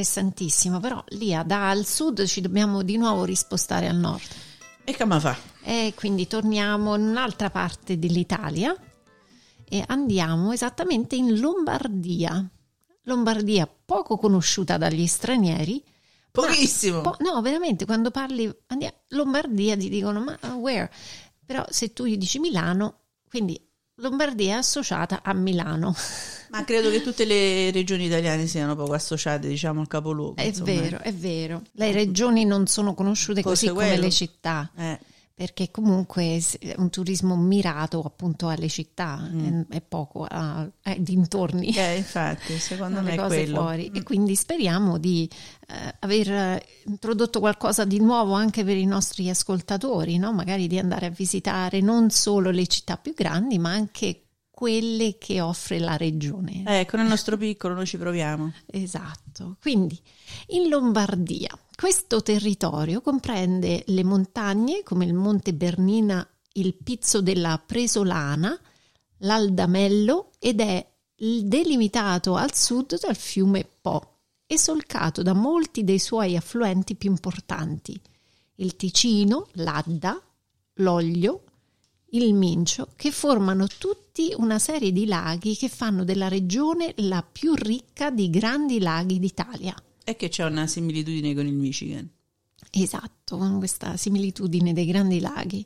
Interessantissimo, 0.00 0.80
però 0.80 1.04
lì 1.08 1.36
dal 1.44 1.84
sud 1.84 2.24
ci 2.24 2.40
dobbiamo 2.40 2.80
di 2.82 2.96
nuovo 2.96 3.24
rispostare 3.24 3.86
al 3.86 3.96
nord. 3.96 4.22
E 4.82 4.96
come 4.96 5.20
fa? 5.20 5.36
E 5.62 5.92
quindi 5.94 6.26
torniamo 6.26 6.96
in 6.96 7.02
un'altra 7.02 7.50
parte 7.50 7.98
dell'Italia 7.98 8.74
e 9.68 9.84
andiamo 9.88 10.52
esattamente 10.52 11.16
in 11.16 11.38
Lombardia. 11.38 12.48
Lombardia 13.02 13.68
poco 13.84 14.16
conosciuta 14.16 14.78
dagli 14.78 15.06
stranieri. 15.06 15.84
Pochissimo. 16.30 17.02
Po- 17.02 17.16
no, 17.18 17.38
veramente, 17.42 17.84
quando 17.84 18.10
parli 18.10 18.50
andiamo, 18.68 18.96
Lombardia 19.08 19.76
ti 19.76 19.90
dicono 19.90 20.20
ma 20.20 20.38
where? 20.54 20.90
Però 21.44 21.62
se 21.68 21.92
tu 21.92 22.06
gli 22.06 22.16
dici 22.16 22.38
Milano, 22.38 23.00
quindi 23.28 23.69
Lombardia 24.00 24.54
è 24.54 24.58
associata 24.58 25.20
a 25.22 25.32
Milano. 25.32 25.94
Ma 26.50 26.64
credo 26.64 26.90
che 26.90 27.00
tutte 27.02 27.24
le 27.24 27.70
regioni 27.70 28.06
italiane 28.06 28.46
siano 28.46 28.74
poco 28.74 28.92
associate, 28.92 29.46
diciamo, 29.46 29.80
al 29.80 29.86
capoluogo. 29.86 30.36
È 30.36 30.42
insomma. 30.46 30.72
vero, 30.72 30.98
è 31.00 31.12
vero. 31.12 31.62
Le 31.72 31.92
regioni 31.92 32.44
non 32.44 32.66
sono 32.66 32.94
conosciute 32.94 33.42
Forse 33.42 33.66
così 33.66 33.76
come 33.78 33.88
quello. 33.90 34.02
le 34.02 34.10
città. 34.10 34.70
Eh, 34.76 34.98
perché 35.40 35.70
comunque 35.70 36.38
è 36.58 36.74
un 36.76 36.90
turismo 36.90 37.34
mirato 37.34 38.02
appunto 38.02 38.48
alle 38.48 38.68
città 38.68 39.16
Mm. 39.32 39.62
e, 39.70 39.80
poco 39.80 40.26
ai 40.28 40.70
dintorni. 40.98 41.72
eh, 41.74 41.96
infatti, 41.96 42.58
secondo 42.58 43.00
me 43.00 43.14
è 43.14 43.16
quello. 43.16 43.60
fuori 43.62 43.90
e 43.94 44.02
quindi 44.02 44.36
speriamo 44.36 44.98
di 44.98 45.26
eh, 45.66 45.94
aver 46.00 46.62
introdotto 46.84 47.40
qualcosa 47.40 47.86
di 47.86 48.00
nuovo 48.00 48.34
anche 48.34 48.64
per 48.64 48.76
i 48.76 48.84
nostri 48.84 49.30
ascoltatori, 49.30 50.18
no? 50.18 50.30
magari 50.34 50.66
di 50.66 50.78
andare 50.78 51.06
a 51.06 51.10
visitare 51.10 51.80
non 51.80 52.10
solo 52.10 52.50
le 52.50 52.66
città 52.66 52.98
più 52.98 53.14
grandi 53.14 53.58
ma 53.58 53.70
anche 53.70 54.24
quelle 54.60 55.16
che 55.16 55.40
offre 55.40 55.78
la 55.78 55.96
regione. 55.96 56.64
Ecco, 56.66 56.98
nel 56.98 57.06
nostro 57.06 57.38
piccolo 57.38 57.72
noi 57.72 57.86
ci 57.86 57.96
proviamo. 57.96 58.52
Esatto. 58.66 59.56
Quindi 59.58 59.98
in 60.48 60.68
Lombardia 60.68 61.48
questo 61.74 62.20
territorio 62.20 63.00
comprende 63.00 63.84
le 63.86 64.04
montagne 64.04 64.82
come 64.82 65.06
il 65.06 65.14
Monte 65.14 65.54
Bernina, 65.54 66.28
il 66.52 66.74
Pizzo 66.74 67.22
della 67.22 67.58
Presolana, 67.64 68.54
l'Aldamello 69.20 70.32
ed 70.38 70.60
è 70.60 70.86
delimitato 71.16 72.34
al 72.34 72.54
sud 72.54 73.00
dal 73.00 73.16
fiume 73.16 73.66
Po 73.80 74.18
e 74.46 74.58
solcato 74.58 75.22
da 75.22 75.32
molti 75.32 75.84
dei 75.84 75.98
suoi 75.98 76.36
affluenti 76.36 76.96
più 76.96 77.08
importanti, 77.08 77.98
il 78.56 78.76
Ticino, 78.76 79.48
l'Adda, 79.52 80.20
l'Oglio, 80.74 81.44
il 82.10 82.34
Mincio, 82.34 82.88
che 82.96 83.10
formano 83.10 83.66
tutti 83.66 84.32
una 84.36 84.58
serie 84.58 84.92
di 84.92 85.06
laghi 85.06 85.56
che 85.56 85.68
fanno 85.68 86.04
della 86.04 86.28
regione 86.28 86.92
la 86.96 87.22
più 87.22 87.54
ricca 87.54 88.10
di 88.10 88.30
grandi 88.30 88.80
laghi 88.80 89.18
d'Italia. 89.18 89.74
È 90.02 90.16
che 90.16 90.28
c'è 90.28 90.44
una 90.44 90.66
similitudine 90.66 91.34
con 91.34 91.46
il 91.46 91.54
Michigan. 91.54 92.08
Esatto, 92.70 93.36
con 93.36 93.58
questa 93.58 93.96
similitudine 93.96 94.72
dei 94.72 94.86
grandi 94.86 95.20
laghi. 95.20 95.64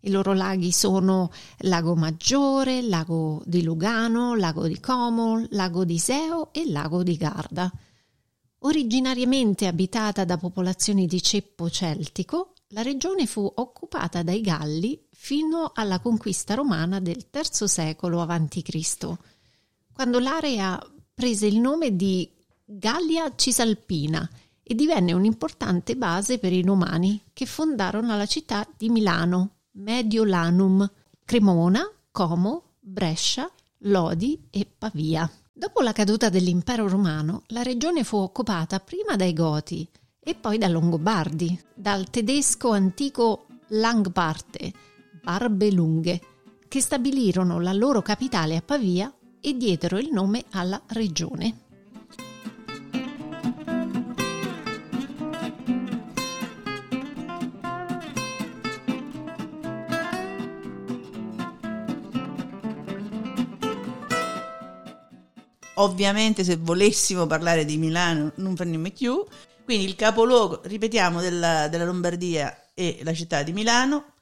I 0.00 0.10
loro 0.10 0.34
laghi 0.34 0.70
sono 0.70 1.32
Lago 1.58 1.96
Maggiore, 1.96 2.82
Lago 2.82 3.42
di 3.44 3.62
Lugano, 3.62 4.34
Lago 4.34 4.66
di 4.66 4.78
Como, 4.78 5.46
Lago 5.50 5.84
di 5.84 5.98
Seo 5.98 6.52
e 6.52 6.70
Lago 6.70 7.02
di 7.02 7.16
Garda. 7.16 7.72
Originariamente 8.60 9.66
abitata 9.66 10.24
da 10.24 10.36
popolazioni 10.36 11.06
di 11.06 11.22
ceppo 11.22 11.68
celtico, 11.68 12.52
la 12.68 12.82
regione 12.82 13.26
fu 13.26 13.50
occupata 13.56 14.22
dai 14.22 14.40
Galli 14.40 15.05
fino 15.26 15.72
alla 15.74 15.98
conquista 15.98 16.54
romana 16.54 17.00
del 17.00 17.26
III 17.32 17.66
secolo 17.66 18.20
a.C., 18.20 19.16
quando 19.92 20.20
l'area 20.20 20.80
prese 21.12 21.46
il 21.46 21.58
nome 21.58 21.96
di 21.96 22.30
Gallia 22.64 23.34
Cisalpina 23.34 24.30
e 24.62 24.76
divenne 24.76 25.12
un'importante 25.14 25.96
base 25.96 26.38
per 26.38 26.52
i 26.52 26.62
romani 26.62 27.20
che 27.32 27.44
fondarono 27.44 28.16
la 28.16 28.26
città 28.26 28.64
di 28.76 28.88
Milano, 28.88 29.56
Mediolanum, 29.72 30.88
Cremona, 31.24 31.90
Como, 32.12 32.74
Brescia, 32.78 33.50
Lodi 33.78 34.46
e 34.48 34.64
Pavia. 34.78 35.28
Dopo 35.52 35.82
la 35.82 35.90
caduta 35.90 36.28
dell'impero 36.28 36.86
romano, 36.86 37.42
la 37.48 37.62
regione 37.62 38.04
fu 38.04 38.16
occupata 38.16 38.78
prima 38.78 39.16
dai 39.16 39.32
Goti 39.32 39.88
e 40.20 40.36
poi 40.36 40.56
dai 40.56 40.70
Longobardi, 40.70 41.60
dal 41.74 42.08
tedesco 42.10 42.70
antico 42.70 43.46
Langbarte, 43.70 44.85
Barbe 45.26 45.72
Lunghe, 45.72 46.20
che 46.68 46.80
stabilirono 46.80 47.58
la 47.58 47.72
loro 47.72 48.00
capitale 48.00 48.54
a 48.54 48.62
Pavia 48.62 49.12
e 49.40 49.56
diedero 49.56 49.98
il 49.98 50.10
nome 50.12 50.44
alla 50.50 50.80
regione. 50.90 51.62
Ovviamente 65.74 66.44
se 66.44 66.56
volessimo 66.56 67.26
parlare 67.26 67.64
di 67.64 67.76
Milano 67.78 68.30
non 68.36 68.54
faremmo 68.54 68.88
più. 68.92 69.24
Quindi 69.64 69.86
il 69.86 69.96
capoluogo, 69.96 70.60
ripetiamo, 70.62 71.20
della, 71.20 71.66
della 71.66 71.84
Lombardia 71.84 72.70
è 72.72 73.00
la 73.02 73.12
città 73.12 73.42
di 73.42 73.52
Milano, 73.52 74.12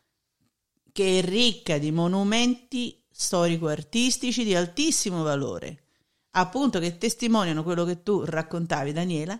che 0.94 1.18
è 1.18 1.22
ricca 1.24 1.76
di 1.76 1.90
monumenti 1.90 3.02
storico-artistici 3.10 4.44
di 4.44 4.54
altissimo 4.54 5.24
valore, 5.24 5.86
appunto 6.36 6.78
che 6.78 6.98
testimoniano 6.98 7.64
quello 7.64 7.84
che 7.84 8.04
tu 8.04 8.22
raccontavi, 8.24 8.92
Daniela, 8.92 9.36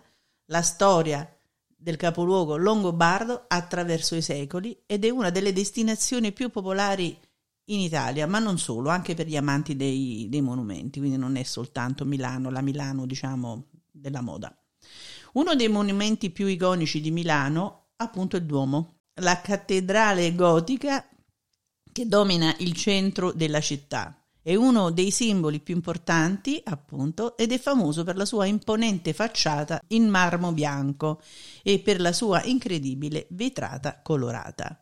la 0.47 0.61
storia 0.61 1.25
del 1.65 1.95
capoluogo 1.95 2.57
longobardo 2.57 3.45
attraverso 3.47 4.15
i 4.15 4.21
secoli 4.21 4.77
ed 4.85 5.05
è 5.05 5.09
una 5.09 5.29
delle 5.29 5.53
destinazioni 5.53 6.33
più 6.33 6.49
popolari 6.49 7.17
in 7.69 7.79
Italia, 7.79 8.27
ma 8.27 8.39
non 8.39 8.57
solo, 8.57 8.89
anche 8.89 9.13
per 9.13 9.25
gli 9.25 9.37
amanti 9.37 9.77
dei, 9.77 10.27
dei 10.29 10.41
monumenti, 10.41 10.99
quindi 10.99 11.17
non 11.17 11.37
è 11.37 11.43
soltanto 11.43 12.03
Milano, 12.03 12.49
la 12.49 12.61
Milano 12.61 13.05
diciamo 13.05 13.67
della 13.89 14.19
moda. 14.19 14.53
Uno 15.35 15.55
dei 15.55 15.69
monumenti 15.69 16.31
più 16.31 16.47
iconici 16.47 16.99
di 16.99 17.11
Milano, 17.11 17.91
appunto, 17.95 18.35
è 18.35 18.39
il 18.39 18.45
Duomo, 18.45 18.97
la 19.21 19.39
cattedrale 19.39 20.35
gotica 20.35 21.07
che 21.95 22.09
domina 22.09 22.53
il 22.57 22.73
centro 22.73 23.31
della 23.31 23.61
città. 23.61 24.21
È 24.41 24.53
uno 24.53 24.91
dei 24.91 25.11
simboli 25.11 25.61
più 25.61 25.75
importanti, 25.75 26.59
appunto, 26.61 27.37
ed 27.37 27.53
è 27.53 27.57
famoso 27.57 28.03
per 28.03 28.17
la 28.17 28.25
sua 28.25 28.47
imponente 28.47 29.13
facciata 29.13 29.79
in 29.87 30.09
marmo 30.09 30.51
bianco 30.51 31.21
e 31.63 31.79
per 31.79 32.01
la 32.01 32.11
sua 32.11 32.43
incredibile 32.43 33.27
vetrata 33.29 34.01
colorata. 34.03 34.77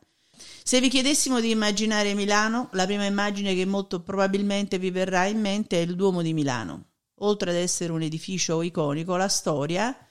Se 0.64 0.80
vi 0.80 0.88
chiedessimo 0.88 1.38
di 1.38 1.50
immaginare 1.50 2.14
Milano, 2.14 2.68
la 2.72 2.84
prima 2.84 3.04
immagine 3.04 3.54
che 3.54 3.64
molto 3.64 4.02
probabilmente 4.02 4.80
vi 4.80 4.90
verrà 4.90 5.26
in 5.26 5.38
mente 5.38 5.78
è 5.78 5.82
il 5.82 5.94
Duomo 5.94 6.20
di 6.20 6.34
Milano. 6.34 6.86
Oltre 7.20 7.50
ad 7.50 7.56
essere 7.56 7.92
un 7.92 8.02
edificio 8.02 8.60
iconico, 8.60 9.14
la 9.14 9.28
storia 9.28 10.03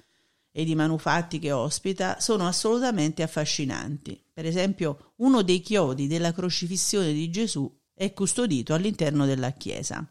ed 0.55 0.69
i 0.69 0.75
manufatti 0.75 1.39
che 1.39 1.51
ospita 1.51 2.19
sono 2.19 2.47
assolutamente 2.47 3.23
affascinanti. 3.23 4.23
Per 4.31 4.45
esempio, 4.45 5.13
uno 5.17 5.41
dei 5.41 5.61
chiodi 5.61 6.07
della 6.07 6.31
crocifissione 6.31 7.11
di 7.11 7.29
Gesù 7.31 7.69
è 7.93 8.13
custodito 8.13 8.75
all'interno 8.75 9.25
della 9.25 9.51
chiesa. 9.51 10.07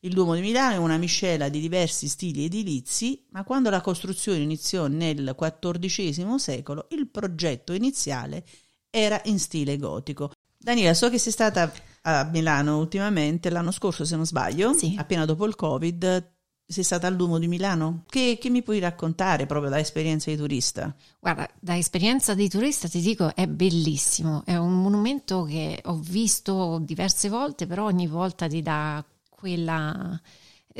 Il 0.00 0.14
Duomo 0.14 0.36
di 0.36 0.40
Milano 0.40 0.74
è 0.74 0.78
una 0.78 0.96
miscela 0.96 1.48
di 1.48 1.58
diversi 1.58 2.06
stili 2.06 2.44
edilizi, 2.44 3.26
ma 3.30 3.42
quando 3.42 3.68
la 3.68 3.80
costruzione 3.80 4.38
iniziò 4.38 4.86
nel 4.86 5.34
XIV 5.36 6.36
secolo, 6.36 6.86
il 6.90 7.08
progetto 7.08 7.72
iniziale 7.72 8.44
era 8.90 9.20
in 9.24 9.40
stile 9.40 9.76
gotico. 9.76 10.30
Daniela, 10.56 10.94
so 10.94 11.10
che 11.10 11.18
sei 11.18 11.32
stata 11.32 11.72
a 12.02 12.28
Milano 12.32 12.78
ultimamente, 12.78 13.50
l'anno 13.50 13.72
scorso 13.72 14.04
se 14.04 14.14
non 14.14 14.24
sbaglio, 14.24 14.72
Sì. 14.72 14.94
appena 14.96 15.24
dopo 15.24 15.44
il 15.46 15.56
Covid, 15.56 16.36
sei 16.70 16.84
stata 16.84 17.06
al 17.06 17.16
Duomo 17.16 17.38
di 17.38 17.48
Milano? 17.48 18.04
Che, 18.06 18.36
che 18.38 18.50
mi 18.50 18.62
puoi 18.62 18.78
raccontare 18.78 19.46
proprio 19.46 19.70
da 19.70 19.78
esperienza 19.78 20.30
di 20.30 20.36
turista? 20.36 20.94
Guarda, 21.18 21.48
da 21.58 21.76
esperienza 21.78 22.34
di 22.34 22.46
turista 22.48 22.88
ti 22.88 23.00
dico 23.00 23.34
è 23.34 23.46
bellissimo, 23.46 24.42
è 24.44 24.54
un 24.56 24.74
monumento 24.82 25.44
che 25.44 25.80
ho 25.82 25.96
visto 25.96 26.78
diverse 26.82 27.30
volte, 27.30 27.66
però 27.66 27.86
ogni 27.86 28.06
volta 28.06 28.46
ti 28.46 28.60
dà 28.60 29.02
quella, 29.30 30.20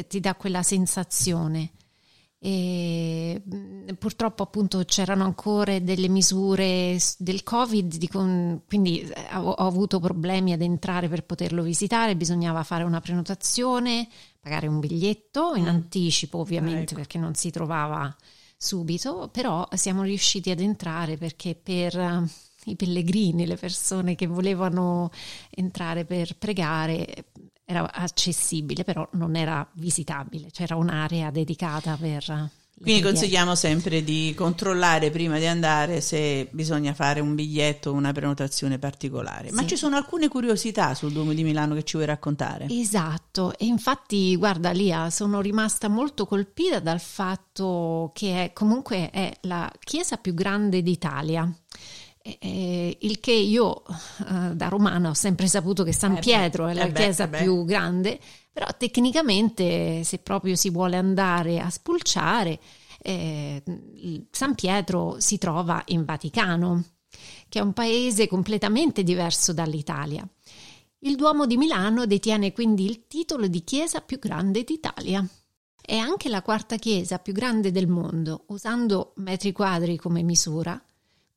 ti 0.07 0.21
dà 0.21 0.35
quella 0.35 0.63
sensazione. 0.63 1.71
E 2.41 3.43
purtroppo 3.99 4.45
appunto 4.45 4.85
c'erano 4.85 5.25
ancora 5.25 5.79
delle 5.81 6.09
misure 6.09 6.97
del 7.19 7.43
Covid, 7.43 8.09
con- 8.09 8.63
quindi 8.67 9.01
eh, 9.01 9.37
ho, 9.37 9.51
ho 9.51 9.67
avuto 9.67 9.99
problemi 9.99 10.53
ad 10.53 10.63
entrare 10.63 11.09
per 11.09 11.25
poterlo 11.25 11.63
visitare, 11.63 12.15
bisognava 12.17 12.63
fare 12.63 12.85
una 12.85 13.01
prenotazione, 13.01 14.07
pagare 14.41 14.69
un 14.69 14.79
biglietto 14.79 15.55
in 15.57 15.65
Mm. 15.65 15.69
anticipo 15.69 16.39
ovviamente 16.39 16.93
Ecco. 16.93 16.95
perché 16.95 17.19
non 17.19 17.35
si 17.35 17.51
trovava 17.51 18.15
subito, 18.57 19.29
però 19.33 19.67
siamo 19.75 20.03
riusciti 20.03 20.51
ad 20.51 20.61
entrare 20.61 21.17
perché 21.17 21.57
per 21.61 21.97
eh, 21.99 22.25
i 22.67 22.77
pellegrini, 22.77 23.47
le 23.47 23.57
persone 23.57 24.15
che 24.15 24.27
volevano 24.27 25.11
entrare 25.51 26.05
per 26.05 26.37
pregare, 26.37 27.27
era 27.71 27.93
accessibile, 27.93 28.83
però 28.83 29.07
non 29.13 29.37
era 29.37 29.69
visitabile, 29.75 30.49
c'era 30.51 30.75
un'area 30.77 31.31
dedicata 31.31 31.99
per 32.01 32.51
Quindi 32.81 33.03
consigliamo 33.03 33.55
sempre 33.55 34.03
di 34.03 34.33
controllare 34.35 35.11
prima 35.11 35.37
di 35.37 35.45
andare 35.45 36.01
se 36.01 36.49
bisogna 36.51 36.95
fare 36.95 37.21
un 37.21 37.35
biglietto 37.35 37.91
o 37.91 37.93
una 37.93 38.13
prenotazione 38.13 38.79
particolare. 38.79 39.49
Sì. 39.49 39.55
Ma 39.55 39.67
ci 39.67 39.77
sono 39.77 39.97
alcune 39.97 40.29
curiosità 40.29 40.95
sul 40.95 41.13
Duomo 41.13 41.35
di 41.35 41.43
Milano 41.43 41.75
che 41.75 41.85
ci 41.85 41.97
vuoi 41.97 42.07
raccontare? 42.07 42.69
Esatto, 42.71 43.53
e 43.59 43.67
infatti 43.67 44.35
guarda 44.37 44.71
Lia, 44.71 45.11
sono 45.11 45.43
rimasta 45.43 45.89
molto 45.89 46.25
colpita 46.25 46.81
dal 46.81 47.01
fatto 47.01 48.13
che 48.15 48.45
è, 48.45 48.53
comunque 48.55 49.11
è 49.11 49.31
la 49.43 49.71
chiesa 49.79 50.17
più 50.17 50.33
grande 50.33 50.81
d'Italia. 50.81 51.53
Eh, 52.39 52.99
il 53.01 53.21
che 53.21 53.33
io 53.33 53.83
eh, 53.87 54.55
da 54.55 54.69
romana 54.69 55.09
ho 55.11 55.15
sempre 55.15 55.47
saputo 55.47 55.83
che 55.83 55.93
San 55.93 56.17
eh 56.17 56.21
Pietro 56.21 56.67
beh, 56.67 56.71
è 56.71 56.75
la 56.75 56.87
eh 56.87 56.93
chiesa 56.93 57.27
beh, 57.27 57.39
più 57.39 57.65
grande, 57.65 58.21
però 58.53 58.67
tecnicamente 58.77 60.05
se 60.05 60.19
proprio 60.19 60.55
si 60.55 60.69
vuole 60.69 60.97
andare 60.97 61.61
a 61.61 61.71
spulciare, 61.71 62.59
eh, 63.01 63.63
San 64.31 64.55
Pietro 64.55 65.17
si 65.21 65.39
trova 65.39 65.83
in 65.87 66.05
Vaticano, 66.05 66.85
che 67.49 67.61
è 67.61 67.63
un 67.63 67.73
paese 67.73 68.29
completamente 68.29 69.03
diverso 69.03 69.53
dall'Italia. 69.55 70.29
Il 71.01 71.17
Duomo 71.17 71.47
di 71.47 71.57
Milano 71.57 72.07
detiene 72.07 72.53
quindi 72.53 72.85
il 72.85 73.07
titolo 73.07 73.47
di 73.47 73.63
chiesa 73.63 74.01
più 74.01 74.19
grande 74.19 74.65
d'Italia. 74.65 75.27
È 75.81 75.97
anche 75.97 76.29
la 76.29 76.43
quarta 76.43 76.77
chiesa 76.77 77.19
più 77.19 77.33
grande 77.33 77.71
del 77.71 77.87
mondo, 77.87 78.45
usando 78.49 79.13
metri 79.17 79.53
quadri 79.53 79.97
come 79.97 80.23
misura, 80.23 80.79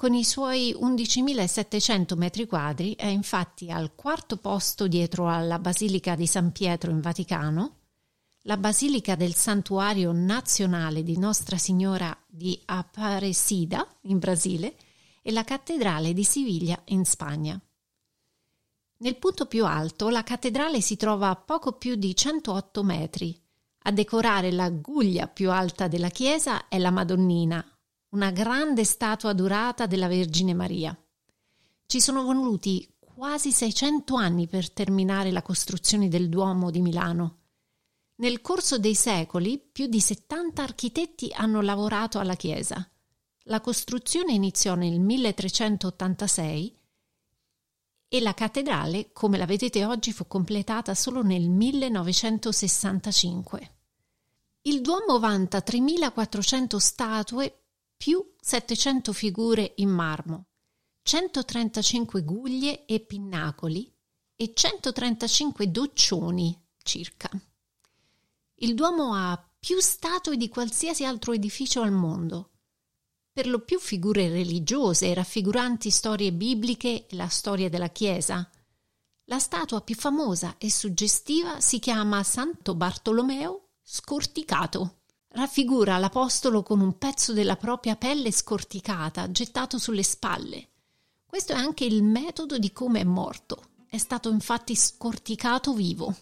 con 0.02 0.16
i 0.16 0.24
suoi 0.24 0.76
11.700 0.76 2.18
metri 2.18 2.48
quadri 2.48 2.96
è 2.96 3.06
infatti 3.06 3.70
al 3.70 3.94
quarto 3.94 4.38
posto 4.38 4.88
dietro 4.88 5.30
alla 5.30 5.60
Basilica 5.60 6.16
di 6.16 6.26
San 6.26 6.52
Pietro 6.52 6.90
in 6.90 7.02
Vaticano, 7.02 7.76
la 8.46 8.58
Basilica 8.58 9.14
del 9.14 9.36
Santuario 9.36 10.12
Nazionale 10.12 11.04
di 11.04 11.20
Nostra 11.20 11.60
Signora 11.60 12.18
di 12.26 12.60
Aparecida 12.66 13.88
in 14.06 14.18
Brasile 14.18 14.76
e 15.22 15.32
la 15.32 15.44
Cattedrale 15.44 16.14
di 16.14 16.24
Siviglia 16.24 16.82
in 16.86 17.06
Spagna. 17.06 17.62
Nel 18.98 19.18
punto 19.18 19.46
più 19.46 19.68
alto 19.68 20.10
la 20.10 20.24
cattedrale 20.24 20.82
si 20.82 20.98
trova 20.98 21.30
a 21.30 21.36
poco 21.36 21.74
più 21.74 21.94
di 21.94 22.16
108 22.16 22.82
metri. 22.82 23.40
A 23.84 23.92
decorare 23.92 24.52
la 24.52 24.72
guglia 24.72 25.28
più 25.28 25.52
alta 25.52 25.88
della 25.88 26.10
chiesa 26.10 26.70
è 26.70 26.80
la 26.80 26.90
Madonnina, 26.90 27.64
una 28.12 28.32
grande 28.32 28.84
statua 28.84 29.32
dorata 29.34 29.86
della 29.86 30.08
Vergine 30.08 30.54
Maria. 30.54 30.98
Ci 31.86 32.02
sono 32.02 32.24
voluti 32.24 32.94
quasi 33.00 33.52
600 33.52 34.16
anni 34.16 34.48
per 34.48 34.72
terminare 34.72 35.32
la 35.32 35.42
costruzione 35.42 36.10
del 36.10 36.28
Duomo 36.28 36.72
di 36.72 36.82
Milano. 36.82 37.38
Nel 38.16 38.42
corso 38.42 38.78
dei 38.78 38.96
secoli 38.96 39.58
più 39.60 39.88
di 39.88 40.02
70 40.02 40.62
architetti 40.62 41.32
hanno 41.34 41.62
lavorato 41.62 42.20
alla 42.20 42.36
chiesa. 42.36 42.86
La 43.46 43.62
costruzione 43.62 44.34
iniziò 44.34 44.76
nel 44.76 45.00
1386 45.00 46.78
e 48.10 48.20
la 48.20 48.34
cattedrale, 48.34 49.14
come 49.14 49.38
la 49.38 49.46
vedete 49.46 49.86
oggi, 49.86 50.12
fu 50.12 50.28
completata 50.28 50.94
solo 50.94 51.24
nel 51.24 51.50
1965. 51.50 53.76
Il 54.64 54.82
Duomo 54.82 55.18
vanta 55.18 55.62
3400 55.62 56.78
statue 56.78 57.61
più 58.02 58.34
700 58.36 59.14
figure 59.14 59.74
in 59.76 59.90
marmo, 59.90 60.48
135 61.04 62.24
guglie 62.24 62.86
e 62.88 63.00
pinnacoli 63.02 63.96
e 64.36 64.54
135 64.56 65.70
doccioni 65.70 66.60
circa. 66.82 67.30
Il 68.56 68.74
Duomo 68.74 69.14
ha 69.14 69.40
più 69.60 69.80
statue 69.80 70.36
di 70.36 70.50
qualsiasi 70.50 71.06
altro 71.06 71.34
edificio 71.34 71.84
al 71.84 71.92
mondo, 71.92 72.54
per 73.32 73.46
lo 73.46 73.60
più 73.60 73.80
figure 73.80 74.30
religiose 74.30 75.14
raffiguranti 75.14 75.92
storie 75.92 76.34
bibliche 76.34 77.06
e 77.06 77.16
la 77.16 77.28
storia 77.28 77.70
della 77.70 77.90
Chiesa. 77.90 78.50
La 79.26 79.38
statua 79.38 79.82
più 79.82 79.94
famosa 79.94 80.58
e 80.58 80.72
suggestiva 80.72 81.62
si 81.62 81.78
chiama 81.78 82.24
Santo 82.24 82.74
Bartolomeo 82.74 83.74
scorticato 83.84 85.01
raffigura 85.34 85.98
l'Apostolo 85.98 86.62
con 86.62 86.82
un 86.82 86.98
pezzo 86.98 87.34
della 87.34 87.56
propria 87.56 87.96
pelle 87.96 88.32
scorticata 88.32 89.32
gettato 89.32 89.78
sulle 89.78 90.04
spalle. 90.04 90.68
Questo 91.26 91.54
è 91.54 91.56
anche 91.56 91.86
il 91.86 92.04
metodo 92.04 92.58
di 92.58 92.72
come 92.74 93.00
è 93.00 93.06
morto. 93.06 93.70
È 93.88 93.98
stato 93.98 94.30
infatti 94.30 94.76
scorticato 94.76 95.74
vivo. 95.74 96.16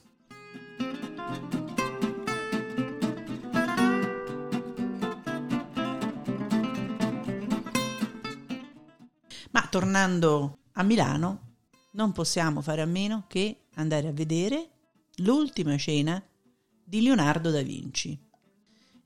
Ma 9.52 9.68
tornando 9.70 10.60
a 10.74 10.84
Milano, 10.84 11.48
non 11.94 12.12
possiamo 12.12 12.62
fare 12.62 12.82
a 12.82 12.86
meno 12.86 13.26
che 13.28 13.66
andare 13.76 14.08
a 14.08 14.14
vedere 14.14 14.70
l'ultima 15.18 15.76
cena 15.78 16.24
di 16.84 17.02
Leonardo 17.02 17.50
da 17.50 17.62
Vinci. 17.62 18.29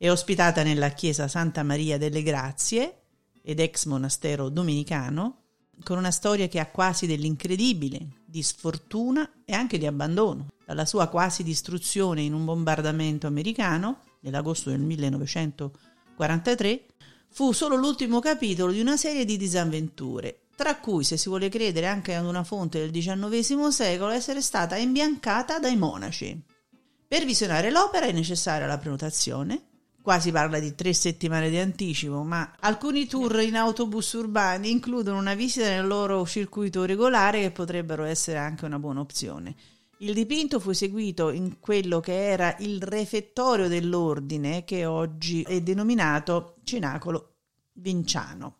È 0.03 0.11
ospitata 0.11 0.63
nella 0.63 0.89
chiesa 0.89 1.29
Santa 1.29 1.63
Maria 1.63 1.97
delle 1.97 2.23
Grazie 2.23 3.03
ed 3.41 3.61
ex 3.61 3.85
monastero 3.85 4.49
domenicano, 4.49 5.43
con 5.81 5.97
una 5.97 6.11
storia 6.11 6.49
che 6.49 6.59
ha 6.59 6.69
quasi 6.69 7.07
dell'incredibile, 7.07 8.23
di 8.25 8.43
sfortuna 8.43 9.31
e 9.45 9.53
anche 9.53 9.77
di 9.77 9.85
abbandono. 9.85 10.47
Dalla 10.65 10.85
sua 10.85 11.07
quasi 11.07 11.41
distruzione 11.41 12.21
in 12.21 12.33
un 12.33 12.43
bombardamento 12.43 13.27
americano 13.27 14.01
nell'agosto 14.23 14.71
del 14.71 14.81
1943 14.81 16.85
fu 17.29 17.53
solo 17.53 17.77
l'ultimo 17.77 18.19
capitolo 18.19 18.73
di 18.73 18.81
una 18.81 18.97
serie 18.97 19.23
di 19.23 19.37
disavventure, 19.37 20.47
tra 20.57 20.79
cui, 20.79 21.05
se 21.05 21.15
si 21.15 21.29
vuole 21.29 21.47
credere 21.47 21.87
anche 21.87 22.13
ad 22.13 22.25
una 22.25 22.43
fonte 22.43 22.77
del 22.77 22.91
XIX 22.91 23.69
secolo, 23.69 24.11
essere 24.11 24.41
stata 24.41 24.75
imbiancata 24.75 25.59
dai 25.59 25.77
monaci. 25.77 26.43
Per 27.07 27.23
visionare 27.23 27.71
l'opera 27.71 28.05
è 28.05 28.11
necessaria 28.11 28.67
la 28.67 28.77
prenotazione 28.77 29.67
Qua 30.03 30.19
si 30.19 30.31
parla 30.33 30.59
di 30.59 30.75
tre 30.75 30.93
settimane 30.93 31.49
di 31.49 31.57
anticipo, 31.57 32.23
ma 32.23 32.57
alcuni 32.59 33.07
tour 33.07 33.39
in 33.39 33.55
autobus 33.55 34.11
urbani 34.11 34.69
includono 34.69 35.17
una 35.17 35.33
visita 35.33 35.69
nel 35.69 35.87
loro 35.87 36.25
circuito 36.25 36.83
regolare 36.83 37.39
che 37.39 37.51
potrebbero 37.51 38.03
essere 38.03 38.37
anche 38.37 38.65
una 38.65 38.79
buona 38.79 38.99
opzione. 38.99 39.55
Il 39.99 40.13
dipinto 40.13 40.59
fu 40.59 40.71
eseguito 40.71 41.29
in 41.29 41.57
quello 41.61 42.01
che 42.01 42.27
era 42.27 42.53
il 42.59 42.81
refettorio 42.81 43.69
dell'ordine, 43.69 44.65
che 44.65 44.85
oggi 44.85 45.41
è 45.43 45.61
denominato 45.61 46.57
Cenacolo 46.65 47.35
Vinciano. 47.71 48.57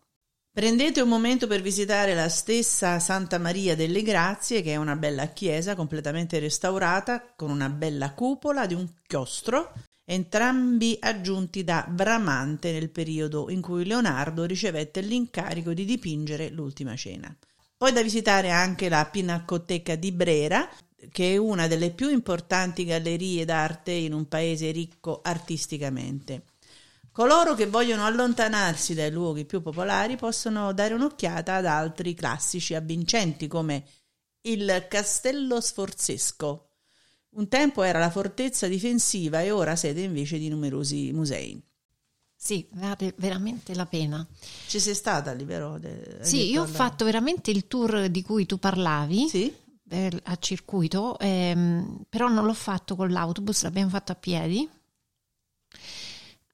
Prendete 0.50 1.02
un 1.02 1.10
momento 1.10 1.46
per 1.46 1.60
visitare 1.60 2.14
la 2.14 2.30
stessa 2.30 2.98
Santa 2.98 3.36
Maria 3.36 3.76
delle 3.76 4.00
Grazie, 4.00 4.62
che 4.62 4.72
è 4.72 4.76
una 4.76 4.96
bella 4.96 5.26
chiesa 5.26 5.74
completamente 5.74 6.38
restaurata, 6.38 7.34
con 7.36 7.50
una 7.50 7.68
bella 7.68 8.14
cupola 8.14 8.64
di 8.64 8.72
un 8.72 8.88
chiostro 9.06 9.72
entrambi 10.04 10.96
aggiunti 11.00 11.64
da 11.64 11.86
Bramante 11.88 12.72
nel 12.72 12.90
periodo 12.90 13.50
in 13.50 13.60
cui 13.60 13.84
Leonardo 13.84 14.44
ricevette 14.44 15.00
l'incarico 15.00 15.72
di 15.72 15.84
dipingere 15.84 16.50
l'Ultima 16.50 16.94
Cena. 16.96 17.34
Poi 17.76 17.92
da 17.92 18.02
visitare 18.02 18.50
anche 18.50 18.88
la 18.88 19.04
Pinacoteca 19.06 19.94
di 19.96 20.12
Brera, 20.12 20.68
che 21.10 21.34
è 21.34 21.36
una 21.36 21.66
delle 21.66 21.90
più 21.90 22.08
importanti 22.08 22.84
gallerie 22.84 23.44
d'arte 23.44 23.92
in 23.92 24.12
un 24.12 24.26
paese 24.26 24.70
ricco 24.70 25.20
artisticamente. 25.22 26.44
Coloro 27.12 27.54
che 27.54 27.66
vogliono 27.66 28.04
allontanarsi 28.06 28.94
dai 28.94 29.10
luoghi 29.10 29.44
più 29.44 29.62
popolari 29.62 30.16
possono 30.16 30.72
dare 30.72 30.94
un'occhiata 30.94 31.54
ad 31.54 31.66
altri 31.66 32.14
classici 32.14 32.74
avvincenti 32.74 33.46
come 33.46 33.84
il 34.46 34.86
Castello 34.88 35.60
Sforzesco, 35.60 36.63
un 37.34 37.48
tempo 37.48 37.82
era 37.82 37.98
la 37.98 38.10
fortezza 38.10 38.66
difensiva 38.66 39.40
e 39.42 39.50
ora 39.50 39.76
sede 39.76 40.02
invece 40.02 40.38
di 40.38 40.48
numerosi 40.48 41.12
musei. 41.12 41.62
Sì, 42.36 42.66
vale 42.72 43.14
veramente 43.16 43.74
la 43.74 43.86
pena. 43.86 44.26
Ci 44.66 44.78
sei 44.78 44.94
stata 44.94 45.32
lì, 45.32 45.44
vero? 45.44 45.80
Sì, 46.20 46.50
io 46.50 46.62
ho 46.62 46.66
fatto 46.66 47.04
veramente 47.04 47.50
il 47.50 47.66
tour 47.66 48.08
di 48.08 48.22
cui 48.22 48.44
tu 48.44 48.58
parlavi. 48.58 49.28
Sì. 49.28 49.54
Eh, 49.88 50.20
a 50.24 50.36
circuito, 50.36 51.18
ehm, 51.18 52.04
però 52.08 52.28
non 52.28 52.44
l'ho 52.44 52.54
fatto 52.54 52.96
con 52.96 53.10
l'autobus, 53.10 53.62
l'abbiamo 53.62 53.90
fatto 53.90 54.12
a 54.12 54.14
piedi. 54.14 54.68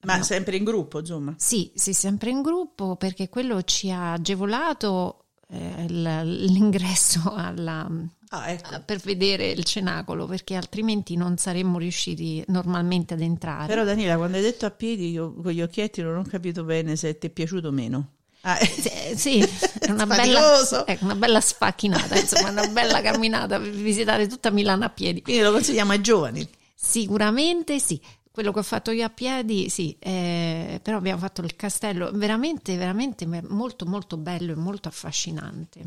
Ma 0.02 0.16
no. 0.16 0.22
sempre 0.22 0.56
in 0.56 0.64
gruppo, 0.64 1.00
insomma? 1.00 1.34
Sì, 1.36 1.72
sì, 1.74 1.92
sempre 1.92 2.30
in 2.30 2.42
gruppo 2.42 2.96
perché 2.96 3.28
quello 3.28 3.62
ci 3.62 3.90
ha 3.90 4.12
agevolato 4.12 5.26
eh, 5.48 5.86
l'ingresso 5.88 7.32
alla, 7.34 7.88
ah, 8.30 8.50
ecco. 8.50 8.82
per 8.84 8.98
vedere 8.98 9.48
il 9.50 9.64
cenacolo 9.64 10.26
perché 10.26 10.54
altrimenti 10.54 11.16
non 11.16 11.36
saremmo 11.36 11.78
riusciti 11.78 12.42
normalmente 12.48 13.14
ad 13.14 13.20
entrare. 13.20 13.66
Però 13.66 13.84
Daniela, 13.84 14.16
quando 14.16 14.36
hai 14.36 14.42
detto 14.42 14.66
a 14.66 14.70
piedi 14.70 15.10
io 15.10 15.32
con 15.34 15.52
gli 15.52 15.62
occhietti 15.62 16.02
non 16.02 16.16
ho 16.16 16.24
capito 16.24 16.64
bene 16.64 16.96
se 16.96 17.18
ti 17.18 17.28
è 17.28 17.30
piaciuto 17.30 17.68
o 17.68 17.72
meno. 17.72 18.12
Ah, 18.42 18.58
eh. 18.58 19.16
sì, 19.16 19.38
è 19.38 19.90
una 19.90 20.06
bella, 20.06 20.84
è 20.84 20.98
una 21.00 21.14
bella 21.14 21.40
sfacchinata, 21.40 22.18
insomma, 22.18 22.50
una 22.50 22.66
bella 22.68 23.02
camminata 23.02 23.58
per 23.58 23.70
visitare 23.70 24.26
tutta 24.26 24.50
Milano 24.50 24.84
a 24.84 24.90
piedi. 24.90 25.22
Quindi 25.22 25.42
lo 25.42 25.52
consigliamo 25.52 25.92
ai 25.92 26.00
giovani. 26.00 26.48
Sicuramente 26.74 27.78
sì. 27.78 28.00
quello 28.30 28.52
che 28.52 28.60
ho 28.60 28.62
fatto 28.62 28.90
io 28.92 29.04
a 29.04 29.10
piedi, 29.10 29.68
sì, 29.68 29.94
eh, 29.98 30.80
però 30.82 30.96
abbiamo 30.96 31.20
fatto 31.20 31.42
il 31.42 31.54
castello 31.54 32.10
veramente, 32.14 32.76
veramente 32.76 33.26
molto, 33.48 33.84
molto 33.84 34.16
bello 34.16 34.52
e 34.52 34.56
molto 34.56 34.88
affascinante. 34.88 35.84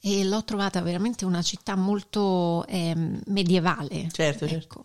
E 0.00 0.24
l'ho 0.24 0.44
trovata 0.44 0.80
veramente 0.80 1.24
una 1.24 1.42
città 1.42 1.76
molto 1.76 2.66
eh, 2.66 2.94
medievale. 3.26 4.08
Certo, 4.10 4.46
certo. 4.46 4.54
ecco. 4.54 4.84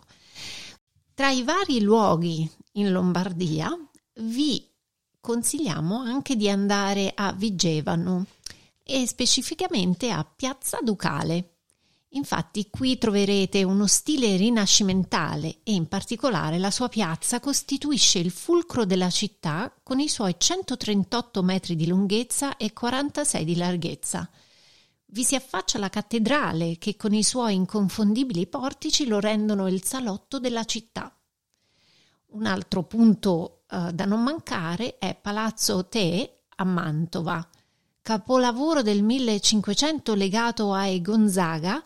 Tra 1.14 1.30
i 1.30 1.42
vari 1.42 1.82
luoghi 1.82 2.50
in 2.72 2.92
Lombardia 2.92 3.70
vi 4.20 4.66
consigliamo 5.20 5.98
anche 5.98 6.34
di 6.34 6.48
andare 6.48 7.12
a 7.14 7.32
Vigevano 7.32 8.26
e 8.82 9.06
specificamente 9.06 10.10
a 10.10 10.24
Piazza 10.24 10.78
Ducale. 10.82 11.56
Infatti 12.14 12.68
qui 12.70 12.98
troverete 12.98 13.62
uno 13.62 13.86
stile 13.86 14.36
rinascimentale 14.36 15.58
e 15.62 15.74
in 15.74 15.86
particolare 15.86 16.58
la 16.58 16.72
sua 16.72 16.88
piazza 16.88 17.38
costituisce 17.38 18.18
il 18.18 18.32
fulcro 18.32 18.84
della 18.84 19.10
città 19.10 19.72
con 19.82 20.00
i 20.00 20.08
suoi 20.08 20.34
138 20.36 21.42
metri 21.42 21.76
di 21.76 21.86
lunghezza 21.86 22.56
e 22.56 22.72
46 22.72 23.44
di 23.44 23.56
larghezza. 23.56 24.28
Vi 25.12 25.24
si 25.24 25.34
affaccia 25.34 25.80
la 25.80 25.90
cattedrale 25.90 26.78
che 26.78 26.94
con 26.94 27.12
i 27.12 27.24
suoi 27.24 27.56
inconfondibili 27.56 28.46
portici 28.46 29.08
lo 29.08 29.18
rendono 29.18 29.66
il 29.66 29.82
salotto 29.82 30.38
della 30.38 30.62
città. 30.62 31.12
Un 32.26 32.46
altro 32.46 32.84
punto 32.84 33.64
uh, 33.70 33.90
da 33.90 34.04
non 34.04 34.22
mancare 34.22 34.98
è 34.98 35.16
Palazzo 35.20 35.88
Te 35.88 36.42
a 36.54 36.64
Mantova, 36.64 37.44
capolavoro 38.00 38.82
del 38.82 39.02
1500 39.02 40.14
legato 40.14 40.72
ai 40.72 41.00
Gonzaga 41.00 41.84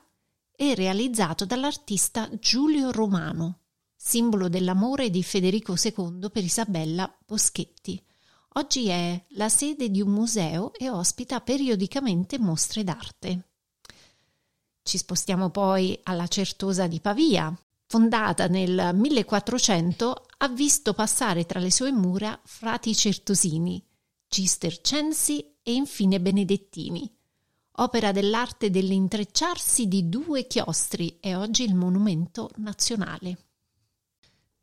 e 0.54 0.74
realizzato 0.74 1.46
dall'artista 1.46 2.28
Giulio 2.38 2.92
Romano, 2.92 3.60
simbolo 3.96 4.50
dell'amore 4.50 5.08
di 5.08 5.22
Federico 5.22 5.76
II 5.82 6.28
per 6.30 6.44
Isabella 6.44 7.10
Boschetti. 7.24 8.04
Oggi 8.56 8.88
è 8.88 9.24
la 9.30 9.48
sede 9.48 9.90
di 9.90 10.00
un 10.00 10.10
museo 10.10 10.72
e 10.74 10.88
ospita 10.90 11.40
periodicamente 11.40 12.38
mostre 12.38 12.84
d'arte. 12.84 13.48
Ci 14.82 14.98
spostiamo 14.98 15.50
poi 15.50 15.98
alla 16.02 16.26
Certosa 16.26 16.86
di 16.86 17.00
Pavia. 17.00 17.52
Fondata 17.86 18.46
nel 18.46 18.90
1400, 18.94 20.26
ha 20.38 20.48
visto 20.48 20.94
passare 20.94 21.46
tra 21.46 21.60
le 21.60 21.70
sue 21.70 21.92
mura 21.92 22.38
frati 22.44 22.94
certosini, 22.94 23.84
cistercensi 24.28 25.56
e 25.62 25.72
infine 25.72 26.20
benedettini 26.20 27.14
opera 27.76 28.12
dell'arte 28.12 28.70
dell'intrecciarsi 28.70 29.88
di 29.88 30.08
due 30.08 30.46
chiostri 30.46 31.18
è 31.20 31.34
oggi 31.36 31.64
il 31.64 31.74
monumento 31.74 32.50
nazionale. 32.56 33.38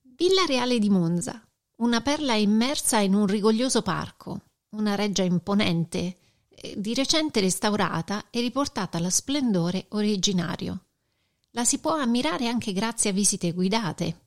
Villa 0.02 0.46
Reale 0.46 0.80
di 0.80 0.90
Monza, 0.90 1.44
una 1.82 2.02
perla 2.02 2.36
immersa 2.36 3.00
in 3.00 3.16
un 3.16 3.26
rigoglioso 3.26 3.82
parco, 3.82 4.42
una 4.72 4.94
reggia 4.94 5.24
imponente, 5.24 6.18
eh, 6.50 6.76
di 6.78 6.94
recente 6.94 7.40
restaurata 7.40 8.26
e 8.30 8.40
riportata 8.40 8.98
allo 9.00 9.10
splendore 9.10 9.86
originario. 9.90 10.86
La 11.52 11.66
si 11.66 11.80
può 11.80 11.94
ammirare 11.94 12.48
anche 12.48 12.72
grazie 12.72 13.10
a 13.10 13.14
visite 13.14 13.52
guidate. 13.52 14.26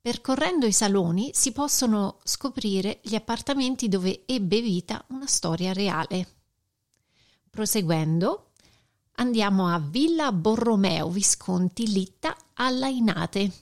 Percorrendo 0.00 0.64
i 0.64 0.72
saloni 0.72 1.30
si 1.34 1.52
possono 1.52 2.20
scoprire 2.24 3.00
gli 3.02 3.14
appartamenti 3.14 3.88
dove 3.88 4.22
ebbe 4.24 4.62
vita 4.62 5.04
una 5.08 5.26
storia 5.26 5.74
reale. 5.74 6.36
Proseguendo, 7.50 8.52
andiamo 9.16 9.68
a 9.68 9.78
Villa 9.78 10.32
Borromeo 10.32 11.10
Visconti 11.10 11.86
Litta 11.86 12.34
a 12.54 12.70
Lainate. 12.70 13.52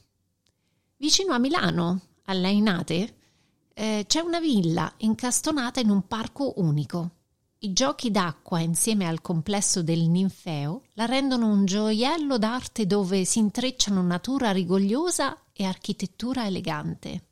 Vicino 0.96 1.34
a 1.34 1.38
Milano, 1.38 2.00
a 2.26 2.32
Lainate, 2.32 3.15
eh, 3.78 4.04
c'è 4.06 4.20
una 4.20 4.40
villa 4.40 4.90
incastonata 4.98 5.80
in 5.80 5.90
un 5.90 6.06
parco 6.06 6.54
unico. 6.56 7.10
I 7.58 7.74
giochi 7.74 8.10
d'acqua 8.10 8.60
insieme 8.60 9.06
al 9.06 9.20
complesso 9.20 9.82
del 9.82 10.08
Ninfeo 10.08 10.84
la 10.94 11.04
rendono 11.04 11.48
un 11.48 11.66
gioiello 11.66 12.38
d'arte 12.38 12.86
dove 12.86 13.26
si 13.26 13.38
intrecciano 13.38 14.00
natura 14.00 14.50
rigogliosa 14.50 15.36
e 15.52 15.64
architettura 15.64 16.46
elegante. 16.46 17.24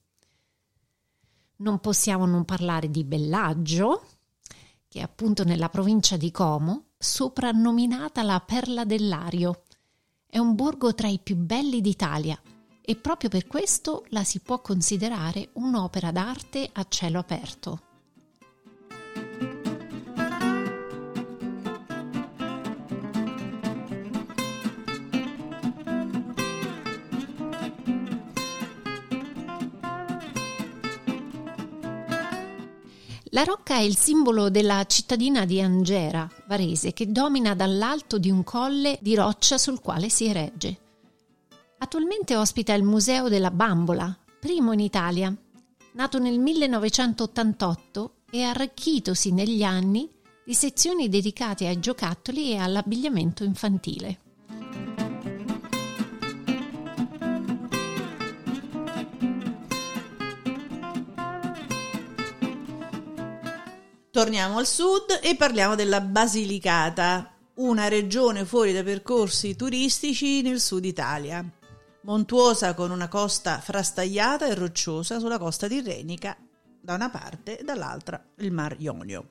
Non 1.57 1.78
possiamo 1.78 2.26
non 2.26 2.44
parlare 2.44 2.90
di 2.90 3.04
Bellaggio, 3.04 4.07
che 4.87 4.98
è 4.98 5.02
appunto 5.02 5.44
nella 5.44 5.70
provincia 5.70 6.18
di 6.18 6.30
Como, 6.30 6.88
soprannominata 6.98 8.22
la 8.22 8.40
Perla 8.40 8.85
dell'Ario. 8.85 9.62
È 10.26 10.37
un 10.37 10.54
borgo 10.54 10.94
tra 10.94 11.09
i 11.09 11.20
più 11.22 11.37
belli 11.37 11.80
d'Italia 11.80 12.38
e 12.85 12.97
proprio 12.97 13.31
per 13.31 13.47
questo 13.47 14.05
la 14.09 14.25
si 14.25 14.40
può 14.40 14.61
considerare 14.61 15.49
un'opera 15.55 16.11
d'arte 16.11 16.68
a 16.70 16.85
cielo 16.88 17.18
aperto. 17.18 17.81
La 33.31 33.42
rocca 33.42 33.75
è 33.75 33.81
il 33.81 33.97
simbolo 33.97 34.49
della 34.49 34.85
cittadina 34.87 35.44
di 35.44 35.61
Angera, 35.61 36.29
Varese, 36.47 36.92
che 36.92 37.11
domina 37.11 37.55
dall'alto 37.57 38.18
di 38.18 38.31
un 38.31 38.44
colle 38.44 38.97
di 39.01 39.16
roccia 39.16 39.59
sul 39.59 39.81
quale 39.81 40.09
si 40.09 40.27
eregge. 40.27 40.84
Attualmente 41.78 42.37
ospita 42.37 42.72
il 42.74 42.82
Museo 42.82 43.28
della 43.28 43.50
Bambola, 43.50 44.16
primo 44.40 44.72
in 44.72 44.80
Italia, 44.80 45.34
nato 45.92 46.18
nel 46.18 46.38
1988 46.38 48.14
e 48.30 48.42
arricchitosi 48.42 49.32
negli 49.32 49.62
anni 49.62 50.10
di 50.44 50.54
sezioni 50.54 51.08
dedicate 51.08 51.66
ai 51.66 51.78
giocattoli 51.80 52.52
e 52.52 52.56
all'abbigliamento 52.56 53.44
infantile. 53.44 54.18
Torniamo 64.10 64.58
al 64.58 64.66
sud 64.66 65.18
e 65.22 65.34
parliamo 65.34 65.74
della 65.74 66.00
Basilicata, 66.00 67.34
una 67.54 67.88
regione 67.88 68.44
fuori 68.44 68.72
dai 68.72 68.84
percorsi 68.84 69.56
turistici 69.56 70.40
nel 70.42 70.60
sud 70.60 70.84
Italia, 70.84 71.44
montuosa 72.04 72.74
con 72.74 72.90
una 72.90 73.08
costa 73.08 73.60
frastagliata 73.60 74.46
e 74.46 74.54
rocciosa 74.54 75.18
sulla 75.18 75.38
costa 75.38 75.66
tirrenica 75.68 76.36
da 76.80 76.94
una 76.94 77.10
parte 77.10 77.58
e 77.58 77.64
dall'altra 77.64 78.22
il 78.36 78.52
Mar 78.52 78.76
Ionio. 78.78 79.30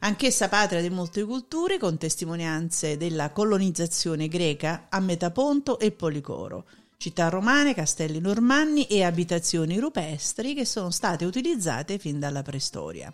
Anch'essa 0.00 0.48
patria 0.48 0.80
di 0.80 0.90
molte 0.90 1.24
culture 1.24 1.76
con 1.76 1.98
testimonianze 1.98 2.96
della 2.96 3.30
colonizzazione 3.30 4.28
greca 4.28 4.86
a 4.88 5.00
Metaponto 5.00 5.80
e 5.80 5.90
Policoro, 5.90 6.66
città 6.98 7.28
romane, 7.28 7.74
castelli 7.74 8.20
normanni 8.20 8.86
e 8.86 9.02
abitazioni 9.02 9.78
rupestri 9.78 10.54
che 10.54 10.64
sono 10.64 10.90
state 10.90 11.24
utilizzate 11.24 11.98
fin 11.98 12.20
dalla 12.20 12.42
preistoria. 12.42 13.12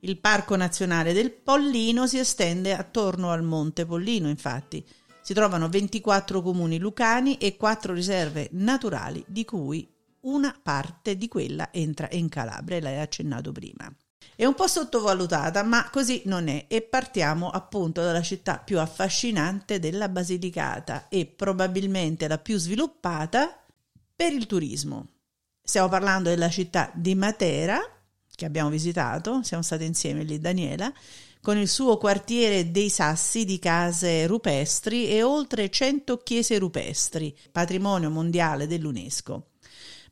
Il 0.00 0.18
Parco 0.18 0.54
Nazionale 0.54 1.12
del 1.12 1.32
Pollino 1.32 2.06
si 2.06 2.18
estende 2.18 2.76
attorno 2.76 3.30
al 3.30 3.42
Monte 3.42 3.86
Pollino, 3.86 4.28
infatti. 4.28 4.84
Si 5.24 5.32
trovano 5.32 5.70
24 5.70 6.42
comuni 6.42 6.78
lucani 6.78 7.38
e 7.38 7.56
4 7.56 7.94
riserve 7.94 8.50
naturali, 8.52 9.24
di 9.26 9.46
cui 9.46 9.90
una 10.20 10.54
parte 10.62 11.16
di 11.16 11.28
quella 11.28 11.72
entra 11.72 12.08
in 12.10 12.28
Calabria, 12.28 12.78
l'hai 12.78 13.00
accennato 13.00 13.50
prima. 13.50 13.90
È 14.36 14.44
un 14.44 14.52
po' 14.52 14.66
sottovalutata, 14.66 15.62
ma 15.62 15.88
così 15.88 16.20
non 16.26 16.48
è 16.48 16.66
e 16.68 16.82
partiamo 16.82 17.48
appunto 17.48 18.02
dalla 18.02 18.20
città 18.20 18.58
più 18.58 18.78
affascinante 18.78 19.78
della 19.78 20.10
Basilicata 20.10 21.08
e 21.08 21.24
probabilmente 21.24 22.28
la 22.28 22.36
più 22.36 22.58
sviluppata 22.58 23.64
per 24.14 24.30
il 24.34 24.44
turismo. 24.44 25.08
Stiamo 25.62 25.88
parlando 25.88 26.28
della 26.28 26.50
città 26.50 26.90
di 26.92 27.14
Matera, 27.14 27.80
che 28.34 28.44
abbiamo 28.44 28.68
visitato, 28.68 29.42
siamo 29.42 29.62
stati 29.62 29.86
insieme 29.86 30.22
lì 30.22 30.38
Daniela, 30.38 30.92
con 31.44 31.58
il 31.58 31.68
suo 31.68 31.98
quartiere 31.98 32.70
dei 32.70 32.88
sassi 32.88 33.44
di 33.44 33.58
case 33.58 34.26
rupestri 34.26 35.08
e 35.08 35.22
oltre 35.22 35.68
100 35.68 36.16
chiese 36.16 36.58
rupestri, 36.58 37.36
patrimonio 37.52 38.08
mondiale 38.08 38.66
dell'UNESCO. 38.66 39.50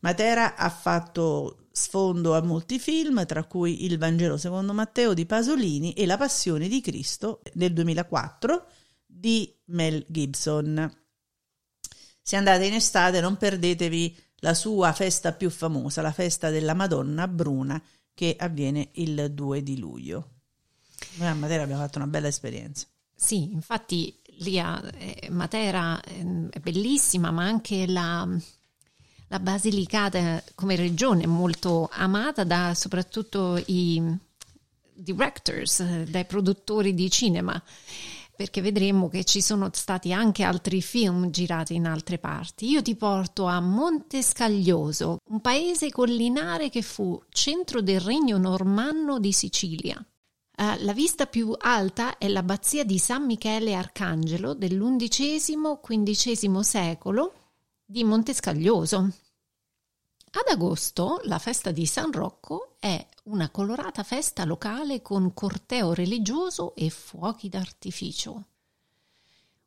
Matera 0.00 0.56
ha 0.56 0.68
fatto 0.68 1.68
sfondo 1.72 2.36
a 2.36 2.42
molti 2.42 2.78
film, 2.78 3.24
tra 3.24 3.44
cui 3.44 3.86
Il 3.86 3.96
Vangelo 3.96 4.36
secondo 4.36 4.74
Matteo 4.74 5.14
di 5.14 5.24
Pasolini 5.24 5.94
e 5.94 6.04
La 6.04 6.18
Passione 6.18 6.68
di 6.68 6.82
Cristo 6.82 7.40
del 7.54 7.72
2004 7.72 8.66
di 9.06 9.50
Mel 9.68 10.04
Gibson. 10.06 11.02
Se 12.20 12.36
andate 12.36 12.66
in 12.66 12.74
estate 12.74 13.22
non 13.22 13.38
perdetevi 13.38 14.14
la 14.40 14.52
sua 14.52 14.92
festa 14.92 15.32
più 15.32 15.48
famosa, 15.48 16.02
la 16.02 16.12
festa 16.12 16.50
della 16.50 16.74
Madonna 16.74 17.26
Bruna, 17.26 17.82
che 18.12 18.36
avviene 18.38 18.90
il 18.96 19.32
2 19.32 19.62
di 19.62 19.78
luglio. 19.78 20.32
Noi 21.14 21.28
a 21.28 21.34
Matera 21.34 21.62
abbiamo 21.62 21.82
fatto 21.82 21.98
una 21.98 22.06
bella 22.06 22.28
esperienza. 22.28 22.86
Sì, 23.14 23.52
infatti 23.52 24.18
lì 24.38 24.58
a 24.58 24.82
eh, 24.96 25.28
Matera 25.30 26.00
eh, 26.02 26.48
è 26.50 26.58
bellissima, 26.58 27.30
ma 27.30 27.44
anche 27.44 27.86
la, 27.86 28.26
La 29.28 29.38
Basilicata 29.38 30.42
come 30.54 30.76
regione 30.76 31.24
è 31.24 31.26
molto 31.26 31.88
amata 31.92 32.44
da 32.44 32.74
soprattutto 32.74 33.62
i 33.66 34.02
directors, 34.94 36.04
dai 36.04 36.24
produttori 36.24 36.94
di 36.94 37.10
cinema, 37.10 37.62
perché 38.34 38.60
vedremo 38.60 39.08
che 39.08 39.24
ci 39.24 39.40
sono 39.40 39.70
stati 39.72 40.12
anche 40.12 40.42
altri 40.42 40.82
film 40.82 41.30
girati 41.30 41.74
in 41.74 41.86
altre 41.86 42.18
parti. 42.18 42.68
Io 42.68 42.82
ti 42.82 42.96
porto 42.96 43.46
a 43.46 43.60
Montescaglioso, 43.60 45.18
un 45.30 45.40
paese 45.40 45.90
collinare 45.90 46.70
che 46.70 46.82
fu 46.82 47.22
centro 47.28 47.80
del 47.82 48.00
regno 48.00 48.38
normanno 48.38 49.18
di 49.18 49.32
Sicilia. 49.32 50.04
Uh, 50.62 50.76
la 50.84 50.92
vista 50.92 51.26
più 51.26 51.52
alta 51.58 52.18
è 52.18 52.28
l'abbazia 52.28 52.84
di 52.84 52.96
San 52.96 53.24
Michele 53.24 53.74
Arcangelo 53.74 54.54
dell'undicesimo-quindicesimo 54.54 56.62
secolo 56.62 57.32
di 57.84 58.04
Montescaglioso. 58.04 58.98
Ad 58.98 60.48
agosto 60.48 61.20
la 61.24 61.40
festa 61.40 61.72
di 61.72 61.84
San 61.84 62.12
Rocco 62.12 62.76
è 62.78 63.04
una 63.24 63.50
colorata 63.50 64.04
festa 64.04 64.44
locale 64.44 65.02
con 65.02 65.34
corteo 65.34 65.94
religioso 65.94 66.76
e 66.76 66.90
fuochi 66.90 67.48
d'artificio. 67.48 68.44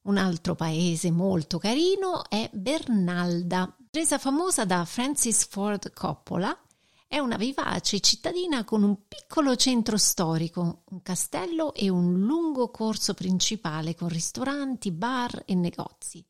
Un 0.03 0.17
altro 0.17 0.55
paese 0.55 1.11
molto 1.11 1.57
carino 1.57 2.23
è 2.29 2.49
Bernalda, 2.53 3.75
resa 3.91 4.17
famosa 4.17 4.63
da 4.63 4.85
Francis 4.85 5.45
Ford 5.45 5.91
Coppola. 5.91 6.57
È 7.07 7.19
una 7.19 7.37
vivace 7.37 7.99
cittadina 7.99 8.63
con 8.63 8.83
un 8.83 9.07
piccolo 9.07 9.55
centro 9.55 9.95
storico, 9.95 10.83
un 10.89 11.01
castello 11.01 11.73
e 11.73 11.87
un 11.87 12.19
lungo 12.19 12.71
corso 12.71 13.13
principale 13.13 13.95
con 13.95 14.09
ristoranti, 14.09 14.91
bar 14.91 15.43
e 15.45 15.55
negozi. 15.55 16.25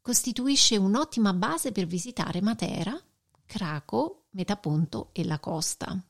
Costituisce 0.00 0.76
un'ottima 0.76 1.32
base 1.32 1.70
per 1.70 1.86
visitare 1.86 2.40
Matera, 2.40 2.98
Craco, 3.44 4.26
Metaponto 4.30 5.10
e 5.12 5.24
la 5.24 5.38
costa. 5.38 6.02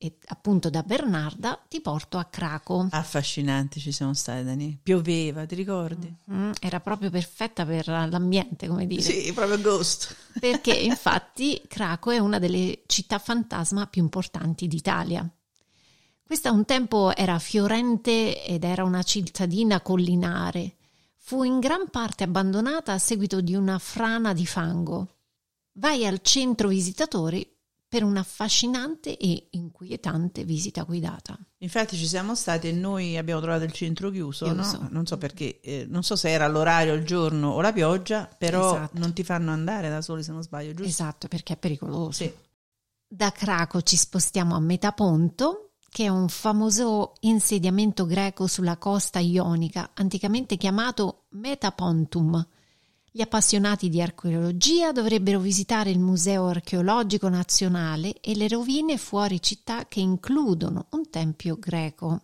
E 0.00 0.16
appunto 0.26 0.70
da 0.70 0.82
Bernarda 0.82 1.60
ti 1.68 1.80
porto 1.80 2.18
a 2.18 2.24
Craco. 2.26 2.86
Affascinanti 2.90 3.80
ci 3.80 3.90
siamo 3.90 4.14
stati, 4.14 4.44
Dani. 4.44 4.78
Pioveva, 4.80 5.44
ti 5.44 5.56
ricordi? 5.56 6.14
Mm, 6.30 6.52
era 6.60 6.78
proprio 6.78 7.10
perfetta 7.10 7.66
per 7.66 7.88
l'ambiente, 7.88 8.68
come 8.68 8.86
dire. 8.86 9.02
Sì, 9.02 9.32
proprio 9.32 9.60
ghost. 9.60 10.14
Perché 10.38 10.72
infatti 10.78 11.60
Craco 11.66 12.12
è 12.12 12.18
una 12.18 12.38
delle 12.38 12.82
città 12.86 13.18
fantasma 13.18 13.88
più 13.88 14.00
importanti 14.02 14.68
d'Italia. 14.68 15.28
Questa 16.22 16.52
un 16.52 16.64
tempo 16.64 17.14
era 17.16 17.38
fiorente 17.40 18.44
ed 18.44 18.62
era 18.62 18.84
una 18.84 19.02
cittadina 19.02 19.80
collinare. 19.80 20.76
Fu 21.16 21.42
in 21.42 21.58
gran 21.58 21.90
parte 21.90 22.22
abbandonata 22.22 22.92
a 22.92 22.98
seguito 22.98 23.40
di 23.40 23.54
una 23.54 23.78
frana 23.78 24.32
di 24.32 24.46
fango 24.46 25.08
vai 25.78 26.06
al 26.06 26.20
centro 26.22 26.68
visitatori 26.68 27.57
per 27.88 28.04
un'affascinante 28.04 29.16
e 29.16 29.48
inquietante 29.52 30.44
visita 30.44 30.82
guidata. 30.82 31.38
Infatti 31.58 31.96
ci 31.96 32.06
siamo 32.06 32.34
stati 32.34 32.68
e 32.68 32.72
noi 32.72 33.16
abbiamo 33.16 33.40
trovato 33.40 33.64
il 33.64 33.72
centro 33.72 34.10
chiuso, 34.10 34.52
no? 34.52 34.62
so. 34.62 34.86
non 34.90 35.06
so 35.06 35.16
perché, 35.16 35.60
eh, 35.60 35.86
non 35.88 36.02
so 36.02 36.14
se 36.14 36.28
era 36.28 36.46
l'orario, 36.48 36.92
il 36.92 37.04
giorno 37.04 37.50
o 37.50 37.60
la 37.62 37.72
pioggia, 37.72 38.28
però 38.36 38.76
esatto. 38.76 38.98
non 38.98 39.14
ti 39.14 39.24
fanno 39.24 39.52
andare 39.52 39.88
da 39.88 40.02
soli 40.02 40.22
se 40.22 40.32
non 40.32 40.42
sbaglio, 40.42 40.74
giusto? 40.74 40.88
Esatto, 40.88 41.28
perché 41.28 41.54
è 41.54 41.56
pericoloso. 41.56 42.12
Sì. 42.12 42.32
Da 43.08 43.32
Craco 43.32 43.80
ci 43.80 43.96
spostiamo 43.96 44.54
a 44.54 44.60
Metaponto, 44.60 45.70
che 45.88 46.04
è 46.04 46.08
un 46.08 46.28
famoso 46.28 47.14
insediamento 47.20 48.04
greco 48.04 48.46
sulla 48.46 48.76
costa 48.76 49.18
ionica, 49.18 49.92
anticamente 49.94 50.58
chiamato 50.58 51.24
Metapontum, 51.30 52.46
gli 53.10 53.20
appassionati 53.20 53.88
di 53.88 54.02
archeologia 54.02 54.92
dovrebbero 54.92 55.40
visitare 55.40 55.90
il 55.90 55.98
Museo 55.98 56.46
archeologico 56.46 57.28
nazionale 57.28 58.20
e 58.20 58.36
le 58.36 58.48
rovine 58.48 58.98
fuori 58.98 59.40
città 59.40 59.86
che 59.86 60.00
includono 60.00 60.86
un 60.90 61.08
tempio 61.08 61.58
greco. 61.58 62.22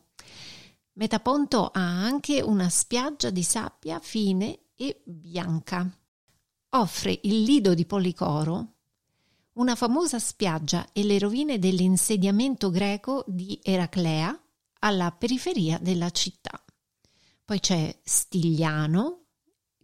Metaponto 0.93 1.71
ha 1.73 1.81
anche 1.81 2.41
una 2.43 2.69
spiaggia 2.69 3.31
di 3.31 3.43
sabbia 3.43 3.99
fine 3.99 4.61
e 4.77 5.01
bianca. 5.05 5.91
Offre 6.71 7.19
il 7.23 7.43
lido 7.43 7.75
di 7.75 7.87
Policoro, 7.87 8.73
una 9.55 9.75
famosa 9.75 10.19
spiaggia 10.19 10.89
e 10.93 11.03
le 11.05 11.19
rovine 11.19 11.59
dell'insediamento 11.59 12.71
greco 12.71 13.25
di 13.27 13.59
Eraclea 13.63 14.39
alla 14.81 15.11
periferia 15.13 15.79
della 15.79 16.11
città. 16.11 16.63
Poi 17.45 17.61
c'è 17.61 18.01
Stigliano, 18.03 19.24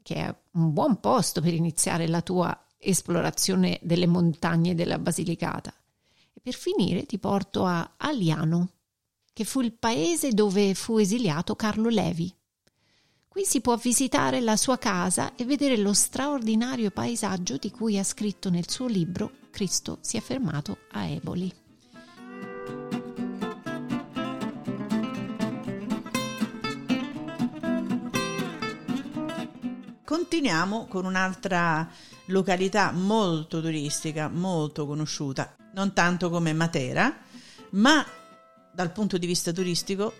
che 0.02 0.14
è 0.16 0.34
un 0.52 0.72
buon 0.72 1.00
posto 1.00 1.40
per 1.40 1.54
iniziare 1.54 2.08
la 2.08 2.22
tua 2.22 2.66
esplorazione 2.78 3.78
delle 3.82 4.06
montagne 4.06 4.74
della 4.74 4.98
Basilicata. 4.98 5.72
E 6.32 6.40
per 6.40 6.54
finire 6.54 7.04
ti 7.06 7.18
porto 7.18 7.64
a 7.64 7.94
Aliano, 7.96 8.70
che 9.32 9.44
fu 9.44 9.60
il 9.60 9.72
paese 9.72 10.30
dove 10.30 10.74
fu 10.74 10.98
esiliato 10.98 11.56
Carlo 11.56 11.88
Levi. 11.88 12.34
Qui 13.28 13.44
si 13.44 13.60
può 13.60 13.76
visitare 13.76 14.40
la 14.40 14.56
sua 14.56 14.76
casa 14.76 15.34
e 15.36 15.44
vedere 15.44 15.76
lo 15.76 15.92
straordinario 15.92 16.90
paesaggio 16.90 17.56
di 17.58 17.70
cui 17.70 17.98
ha 17.98 18.04
scritto 18.04 18.50
nel 18.50 18.68
suo 18.68 18.86
libro 18.86 19.30
Cristo 19.50 19.98
si 20.00 20.16
è 20.16 20.20
fermato 20.20 20.78
a 20.92 21.06
Eboli. 21.06 21.52
Continuiamo 30.10 30.86
con 30.88 31.04
un'altra 31.04 31.88
località 32.24 32.90
molto 32.90 33.60
turistica, 33.60 34.28
molto 34.28 34.84
conosciuta, 34.84 35.54
non 35.74 35.92
tanto 35.92 36.30
come 36.30 36.52
Matera, 36.52 37.16
ma 37.74 38.04
dal 38.74 38.90
punto 38.90 39.18
di 39.18 39.26
vista 39.28 39.52
turistico 39.52 40.12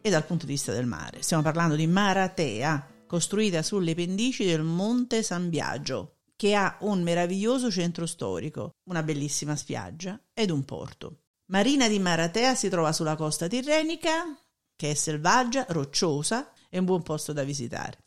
e 0.00 0.08
dal 0.08 0.24
punto 0.24 0.46
di 0.46 0.52
vista 0.52 0.72
del 0.72 0.86
mare. 0.86 1.20
Stiamo 1.20 1.42
parlando 1.42 1.74
di 1.74 1.86
Maratea, 1.86 2.88
costruita 3.06 3.60
sulle 3.60 3.94
pendici 3.94 4.46
del 4.46 4.62
Monte 4.62 5.22
San 5.22 5.50
Biagio, 5.50 6.20
che 6.36 6.54
ha 6.54 6.78
un 6.80 7.02
meraviglioso 7.02 7.70
centro 7.70 8.06
storico, 8.06 8.76
una 8.84 9.02
bellissima 9.02 9.56
spiaggia 9.56 10.18
ed 10.32 10.48
un 10.48 10.64
porto. 10.64 11.18
Marina 11.50 11.86
di 11.86 11.98
Maratea 11.98 12.54
si 12.54 12.70
trova 12.70 12.94
sulla 12.94 13.14
costa 13.14 13.46
tirrenica, 13.46 14.24
che 14.74 14.92
è 14.92 14.94
selvaggia, 14.94 15.66
rocciosa 15.68 16.50
e 16.70 16.78
un 16.78 16.86
buon 16.86 17.02
posto 17.02 17.34
da 17.34 17.42
visitare. 17.42 18.03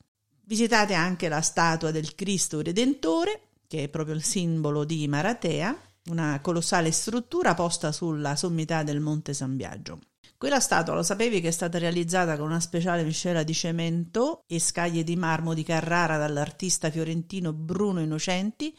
Visitate 0.48 0.94
anche 0.94 1.28
la 1.28 1.42
statua 1.42 1.92
del 1.92 2.16
Cristo 2.16 2.62
Redentore, 2.62 3.50
che 3.68 3.84
è 3.84 3.90
proprio 3.90 4.16
il 4.16 4.24
simbolo 4.24 4.86
di 4.86 5.06
Maratea, 5.06 5.78
una 6.06 6.40
colossale 6.40 6.94
struttura 6.94 7.54
posta 7.54 7.92
sulla 7.92 8.38
sommità 8.38 8.82
del 8.84 9.02
Monte 9.02 9.34
San 9.34 9.58
Biagio. 9.58 10.00
Quella 10.38 10.62
statua 10.62 10.94
lo 10.94 11.04
sapevi 11.04 11.42
che 11.42 11.50
è 11.50 11.52
stata 11.52 11.78
realizzata 11.80 12.38
con 12.38 12.46
una 12.46 12.62
speciale 12.62 13.04
miscela 13.04 13.44
di 13.44 13.54
cemento 13.54 14.46
e 14.48 14.60
scaglie 14.60 15.04
di 15.04 15.18
marmo 15.18 15.54
di 15.54 15.64
Carrara 15.64 16.16
dall'artista 16.16 16.90
fiorentino 16.90 17.52
Bruno 17.52 18.00
Innocenti 18.00 18.74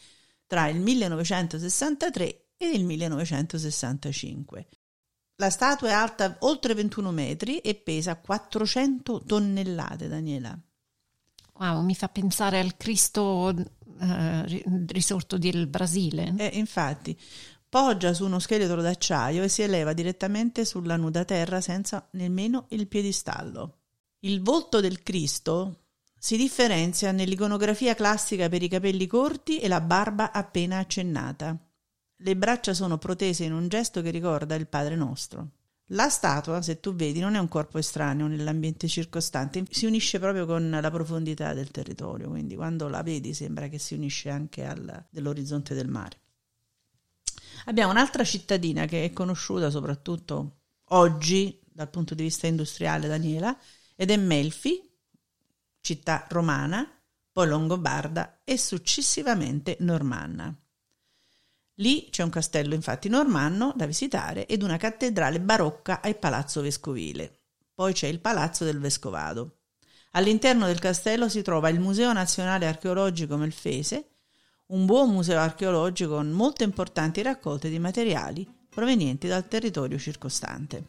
tra 0.47 0.69
il 0.69 0.79
1963 0.79 2.45
e 2.57 2.67
il 2.67 2.83
1965. 2.83 4.67
La 5.35 5.51
statua 5.51 5.89
è 5.89 5.91
alta 5.91 6.35
oltre 6.39 6.73
21 6.73 7.11
metri 7.11 7.59
e 7.59 7.75
pesa 7.75 8.15
400 8.15 9.21
tonnellate, 9.27 10.07
Daniela. 10.07 10.59
Wow, 11.59 11.83
mi 11.83 11.93
fa 11.93 12.07
pensare 12.07 12.59
al 12.59 12.77
Cristo 12.77 13.53
eh, 13.99 14.63
risorto 14.87 15.37
del 15.37 15.67
Brasile. 15.67 16.33
Eh, 16.37 16.51
infatti, 16.53 17.17
poggia 17.67 18.13
su 18.13 18.23
uno 18.23 18.39
scheletro 18.39 18.81
d'acciaio 18.81 19.43
e 19.43 19.49
si 19.49 19.61
eleva 19.61 19.91
direttamente 19.91 20.63
sulla 20.63 20.95
nuda 20.95 21.25
terra 21.25 21.59
senza 21.59 22.07
nemmeno 22.11 22.67
il 22.69 22.87
piedistallo. 22.87 23.79
Il 24.19 24.41
volto 24.41 24.79
del 24.79 25.03
Cristo 25.03 25.87
si 26.17 26.37
differenzia 26.37 27.11
nell'iconografia 27.11 27.93
classica 27.93 28.47
per 28.47 28.63
i 28.63 28.69
capelli 28.69 29.05
corti 29.05 29.59
e 29.59 29.67
la 29.67 29.81
barba 29.81 30.31
appena 30.31 30.77
accennata. 30.77 31.57
Le 32.21 32.35
braccia 32.37 32.73
sono 32.73 32.97
protese 32.97 33.43
in 33.43 33.53
un 33.53 33.67
gesto 33.67 34.01
che 34.01 34.11
ricorda 34.11 34.55
il 34.55 34.67
Padre 34.67 34.95
nostro. 34.95 35.58
La 35.93 36.09
statua, 36.09 36.61
se 36.61 36.79
tu 36.79 36.93
vedi, 36.93 37.19
non 37.19 37.33
è 37.33 37.39
un 37.39 37.47
corpo 37.47 37.79
estraneo 37.79 38.27
nell'ambiente 38.27 38.87
circostante, 38.87 39.65
si 39.71 39.87
unisce 39.87 40.19
proprio 40.19 40.45
con 40.45 40.69
la 40.69 40.91
profondità 40.91 41.53
del 41.53 41.71
territorio, 41.71 42.29
quindi 42.29 42.55
quando 42.55 42.87
la 42.87 43.01
vedi 43.01 43.33
sembra 43.33 43.67
che 43.69 43.79
si 43.79 43.95
unisce 43.95 44.29
anche 44.29 44.65
all'orizzonte 44.65 45.73
del 45.73 45.87
mare. 45.87 46.19
Abbiamo 47.65 47.91
un'altra 47.91 48.23
cittadina 48.23 48.85
che 48.85 49.03
è 49.03 49.11
conosciuta 49.11 49.71
soprattutto 49.71 50.59
oggi 50.89 51.59
dal 51.65 51.89
punto 51.89 52.13
di 52.13 52.23
vista 52.23 52.45
industriale, 52.45 53.07
Daniela, 53.07 53.57
ed 53.95 54.11
è 54.11 54.17
Melfi, 54.17 54.87
città 55.81 56.27
romana, 56.29 56.87
poi 57.31 57.47
longobarda 57.47 58.41
e 58.43 58.57
successivamente 58.57 59.77
normanna. 59.79 60.55
Lì 61.79 62.09
c'è 62.09 62.23
un 62.23 62.29
castello 62.29 62.75
infatti 62.75 63.07
normanno 63.07 63.73
da 63.75 63.85
visitare 63.85 64.45
ed 64.47 64.63
una 64.63 64.77
cattedrale 64.77 65.39
barocca 65.39 66.01
al 66.01 66.17
palazzo 66.17 66.61
vescovile. 66.61 67.39
Poi 67.73 67.93
c'è 67.93 68.07
il 68.07 68.19
palazzo 68.19 68.65
del 68.65 68.79
vescovado. 68.79 69.59
All'interno 70.11 70.65
del 70.65 70.79
castello 70.79 71.29
si 71.29 71.41
trova 71.41 71.69
il 71.69 71.79
Museo 71.79 72.11
Nazionale 72.11 72.67
Archeologico 72.67 73.37
Melfese, 73.37 74.09
un 74.67 74.85
buon 74.85 75.11
museo 75.11 75.39
archeologico 75.39 76.15
con 76.15 76.29
molte 76.31 76.65
importanti 76.65 77.21
raccolte 77.21 77.69
di 77.69 77.79
materiali 77.79 78.45
provenienti 78.69 79.27
dal 79.27 79.47
territorio 79.47 79.97
circostante. 79.97 80.87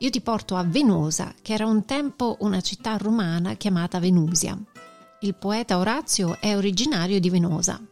Io 0.00 0.10
ti 0.10 0.20
porto 0.20 0.54
a 0.54 0.62
Venosa, 0.62 1.34
che 1.42 1.54
era 1.54 1.66
un 1.66 1.84
tempo 1.84 2.36
una 2.40 2.60
città 2.60 2.96
romana 2.96 3.54
chiamata 3.54 3.98
Venusia. 3.98 4.56
Il 5.20 5.34
poeta 5.34 5.76
Orazio 5.76 6.38
è 6.38 6.56
originario 6.56 7.18
di 7.18 7.28
Venosa. 7.28 7.84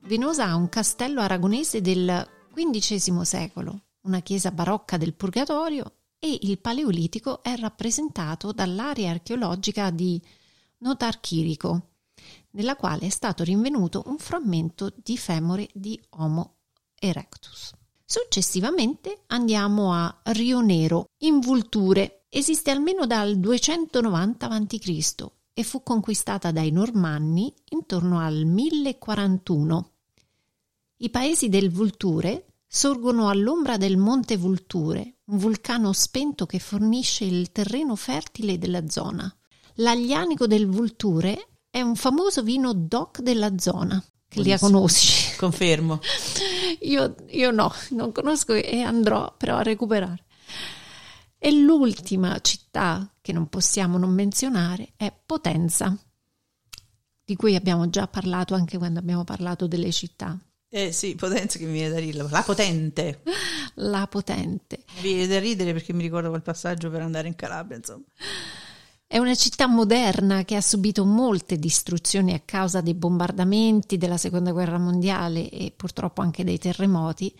Venosa 0.00 0.46
ha 0.46 0.56
un 0.56 0.70
castello 0.70 1.20
aragonese 1.20 1.82
del 1.82 2.26
XV 2.54 3.20
secolo, 3.20 3.82
una 4.06 4.20
chiesa 4.20 4.50
barocca 4.50 4.96
del 4.96 5.12
Purgatorio 5.12 5.96
e 6.18 6.38
il 6.40 6.58
Paleolitico 6.58 7.42
è 7.42 7.54
rappresentato 7.56 8.52
dall'area 8.52 9.10
archeologica 9.10 9.90
di 9.90 10.18
Notarchirico, 10.78 11.88
nella 12.52 12.76
quale 12.76 13.06
è 13.06 13.10
stato 13.10 13.44
rinvenuto 13.44 14.04
un 14.06 14.16
frammento 14.16 14.90
di 15.02 15.18
femore 15.18 15.68
di 15.74 16.02
Homo 16.16 16.60
erectus. 16.98 17.72
Successivamente 18.12 19.22
andiamo 19.28 19.94
a 19.94 20.14
Rio 20.24 20.60
Nero, 20.60 21.06
in 21.20 21.40
Vulture. 21.40 22.26
Esiste 22.28 22.70
almeno 22.70 23.06
dal 23.06 23.38
290 23.38 24.50
a.C. 24.50 25.26
e 25.54 25.62
fu 25.62 25.82
conquistata 25.82 26.50
dai 26.50 26.70
Normanni 26.72 27.50
intorno 27.70 28.18
al 28.20 28.44
1041. 28.44 29.90
I 30.98 31.08
paesi 31.08 31.48
del 31.48 31.70
Vulture 31.70 32.48
sorgono 32.66 33.30
all'ombra 33.30 33.78
del 33.78 33.96
Monte 33.96 34.36
Vulture, 34.36 35.20
un 35.30 35.38
vulcano 35.38 35.94
spento 35.94 36.44
che 36.44 36.58
fornisce 36.58 37.24
il 37.24 37.50
terreno 37.50 37.96
fertile 37.96 38.58
della 38.58 38.90
zona. 38.90 39.34
L'aglianico 39.76 40.46
del 40.46 40.66
Vulture 40.66 41.48
è 41.70 41.80
un 41.80 41.96
famoso 41.96 42.42
vino 42.42 42.74
DOC 42.74 43.20
della 43.20 43.56
zona, 43.56 44.04
che 44.32 44.40
li 44.40 44.58
conosci. 44.58 45.36
Confermo. 45.36 46.00
Io, 46.80 47.14
io 47.28 47.50
no, 47.50 47.72
non 47.90 48.12
conosco 48.12 48.54
e 48.54 48.80
andrò 48.80 49.34
però 49.36 49.56
a 49.56 49.62
recuperare. 49.62 50.24
E 51.38 51.52
l'ultima 51.52 52.38
città 52.40 53.12
che 53.20 53.32
non 53.32 53.48
possiamo 53.48 53.98
non 53.98 54.10
menzionare 54.10 54.92
è 54.96 55.12
Potenza, 55.24 55.96
di 57.24 57.36
cui 57.36 57.54
abbiamo 57.56 57.90
già 57.90 58.06
parlato 58.06 58.54
anche 58.54 58.78
quando 58.78 59.00
abbiamo 59.00 59.24
parlato 59.24 59.66
delle 59.66 59.90
città. 59.90 60.38
Eh 60.68 60.92
sì, 60.92 61.14
Potenza 61.16 61.58
che 61.58 61.66
mi 61.66 61.72
viene 61.72 61.90
da 61.90 62.00
dirlo, 62.00 62.28
la 62.30 62.42
potente. 62.42 63.22
La 63.74 64.06
potente. 64.06 64.84
Mi 65.00 65.14
viene 65.14 65.26
da 65.26 65.38
ridere 65.38 65.72
perché 65.72 65.92
mi 65.92 66.02
ricordo 66.02 66.30
quel 66.30 66.42
passaggio 66.42 66.88
per 66.88 67.02
andare 67.02 67.28
in 67.28 67.34
Calabria, 67.34 67.76
insomma. 67.76 68.04
È 69.12 69.18
una 69.18 69.34
città 69.34 69.66
moderna 69.66 70.42
che 70.42 70.56
ha 70.56 70.62
subito 70.62 71.04
molte 71.04 71.58
distruzioni 71.58 72.32
a 72.32 72.40
causa 72.42 72.80
dei 72.80 72.94
bombardamenti 72.94 73.98
della 73.98 74.16
Seconda 74.16 74.52
Guerra 74.52 74.78
Mondiale 74.78 75.50
e 75.50 75.70
purtroppo 75.70 76.22
anche 76.22 76.44
dei 76.44 76.56
terremoti, 76.56 77.38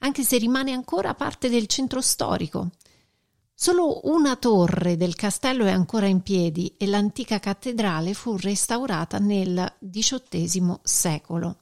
anche 0.00 0.22
se 0.24 0.36
rimane 0.36 0.72
ancora 0.72 1.14
parte 1.14 1.48
del 1.48 1.68
centro 1.68 2.02
storico. 2.02 2.72
Solo 3.54 4.00
una 4.10 4.36
torre 4.36 4.98
del 4.98 5.14
castello 5.14 5.64
è 5.64 5.70
ancora 5.70 6.04
in 6.04 6.20
piedi 6.20 6.74
e 6.76 6.86
l'antica 6.86 7.40
cattedrale 7.40 8.12
fu 8.12 8.36
restaurata 8.36 9.18
nel 9.18 9.76
XVIII 9.80 10.80
secolo. 10.82 11.60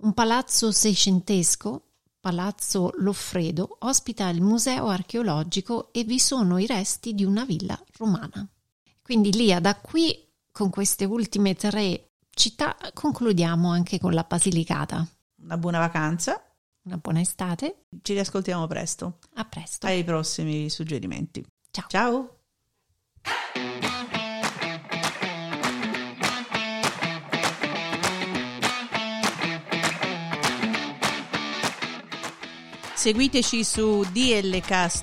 Un 0.00 0.12
palazzo 0.12 0.70
seicentesco, 0.70 1.84
Palazzo 2.20 2.90
Loffredo, 2.96 3.78
ospita 3.78 4.28
il 4.28 4.42
museo 4.42 4.88
archeologico 4.88 5.90
e 5.90 6.04
vi 6.04 6.18
sono 6.18 6.58
i 6.58 6.66
resti 6.66 7.14
di 7.14 7.24
una 7.24 7.46
villa 7.46 7.82
romana. 7.96 8.46
Quindi 9.04 9.32
Lia, 9.34 9.60
da 9.60 9.76
qui 9.76 10.18
con 10.50 10.70
queste 10.70 11.04
ultime 11.04 11.54
tre 11.54 12.12
città 12.30 12.74
concludiamo 12.94 13.70
anche 13.70 14.00
con 14.00 14.14
la 14.14 14.24
Basilicata. 14.26 15.06
Una 15.42 15.58
buona 15.58 15.78
vacanza. 15.78 16.42
Una 16.84 16.96
buona 16.96 17.20
estate. 17.20 17.84
Ci 18.00 18.14
riascoltiamo 18.14 18.66
presto. 18.66 19.18
A 19.34 19.44
presto. 19.44 19.84
Ai 19.86 20.04
prossimi 20.04 20.70
suggerimenti. 20.70 21.44
Ciao. 21.70 21.84
Ciao. 21.88 22.38
Seguiteci 32.94 33.64
su 33.64 34.02
dlcast.com 34.10 35.02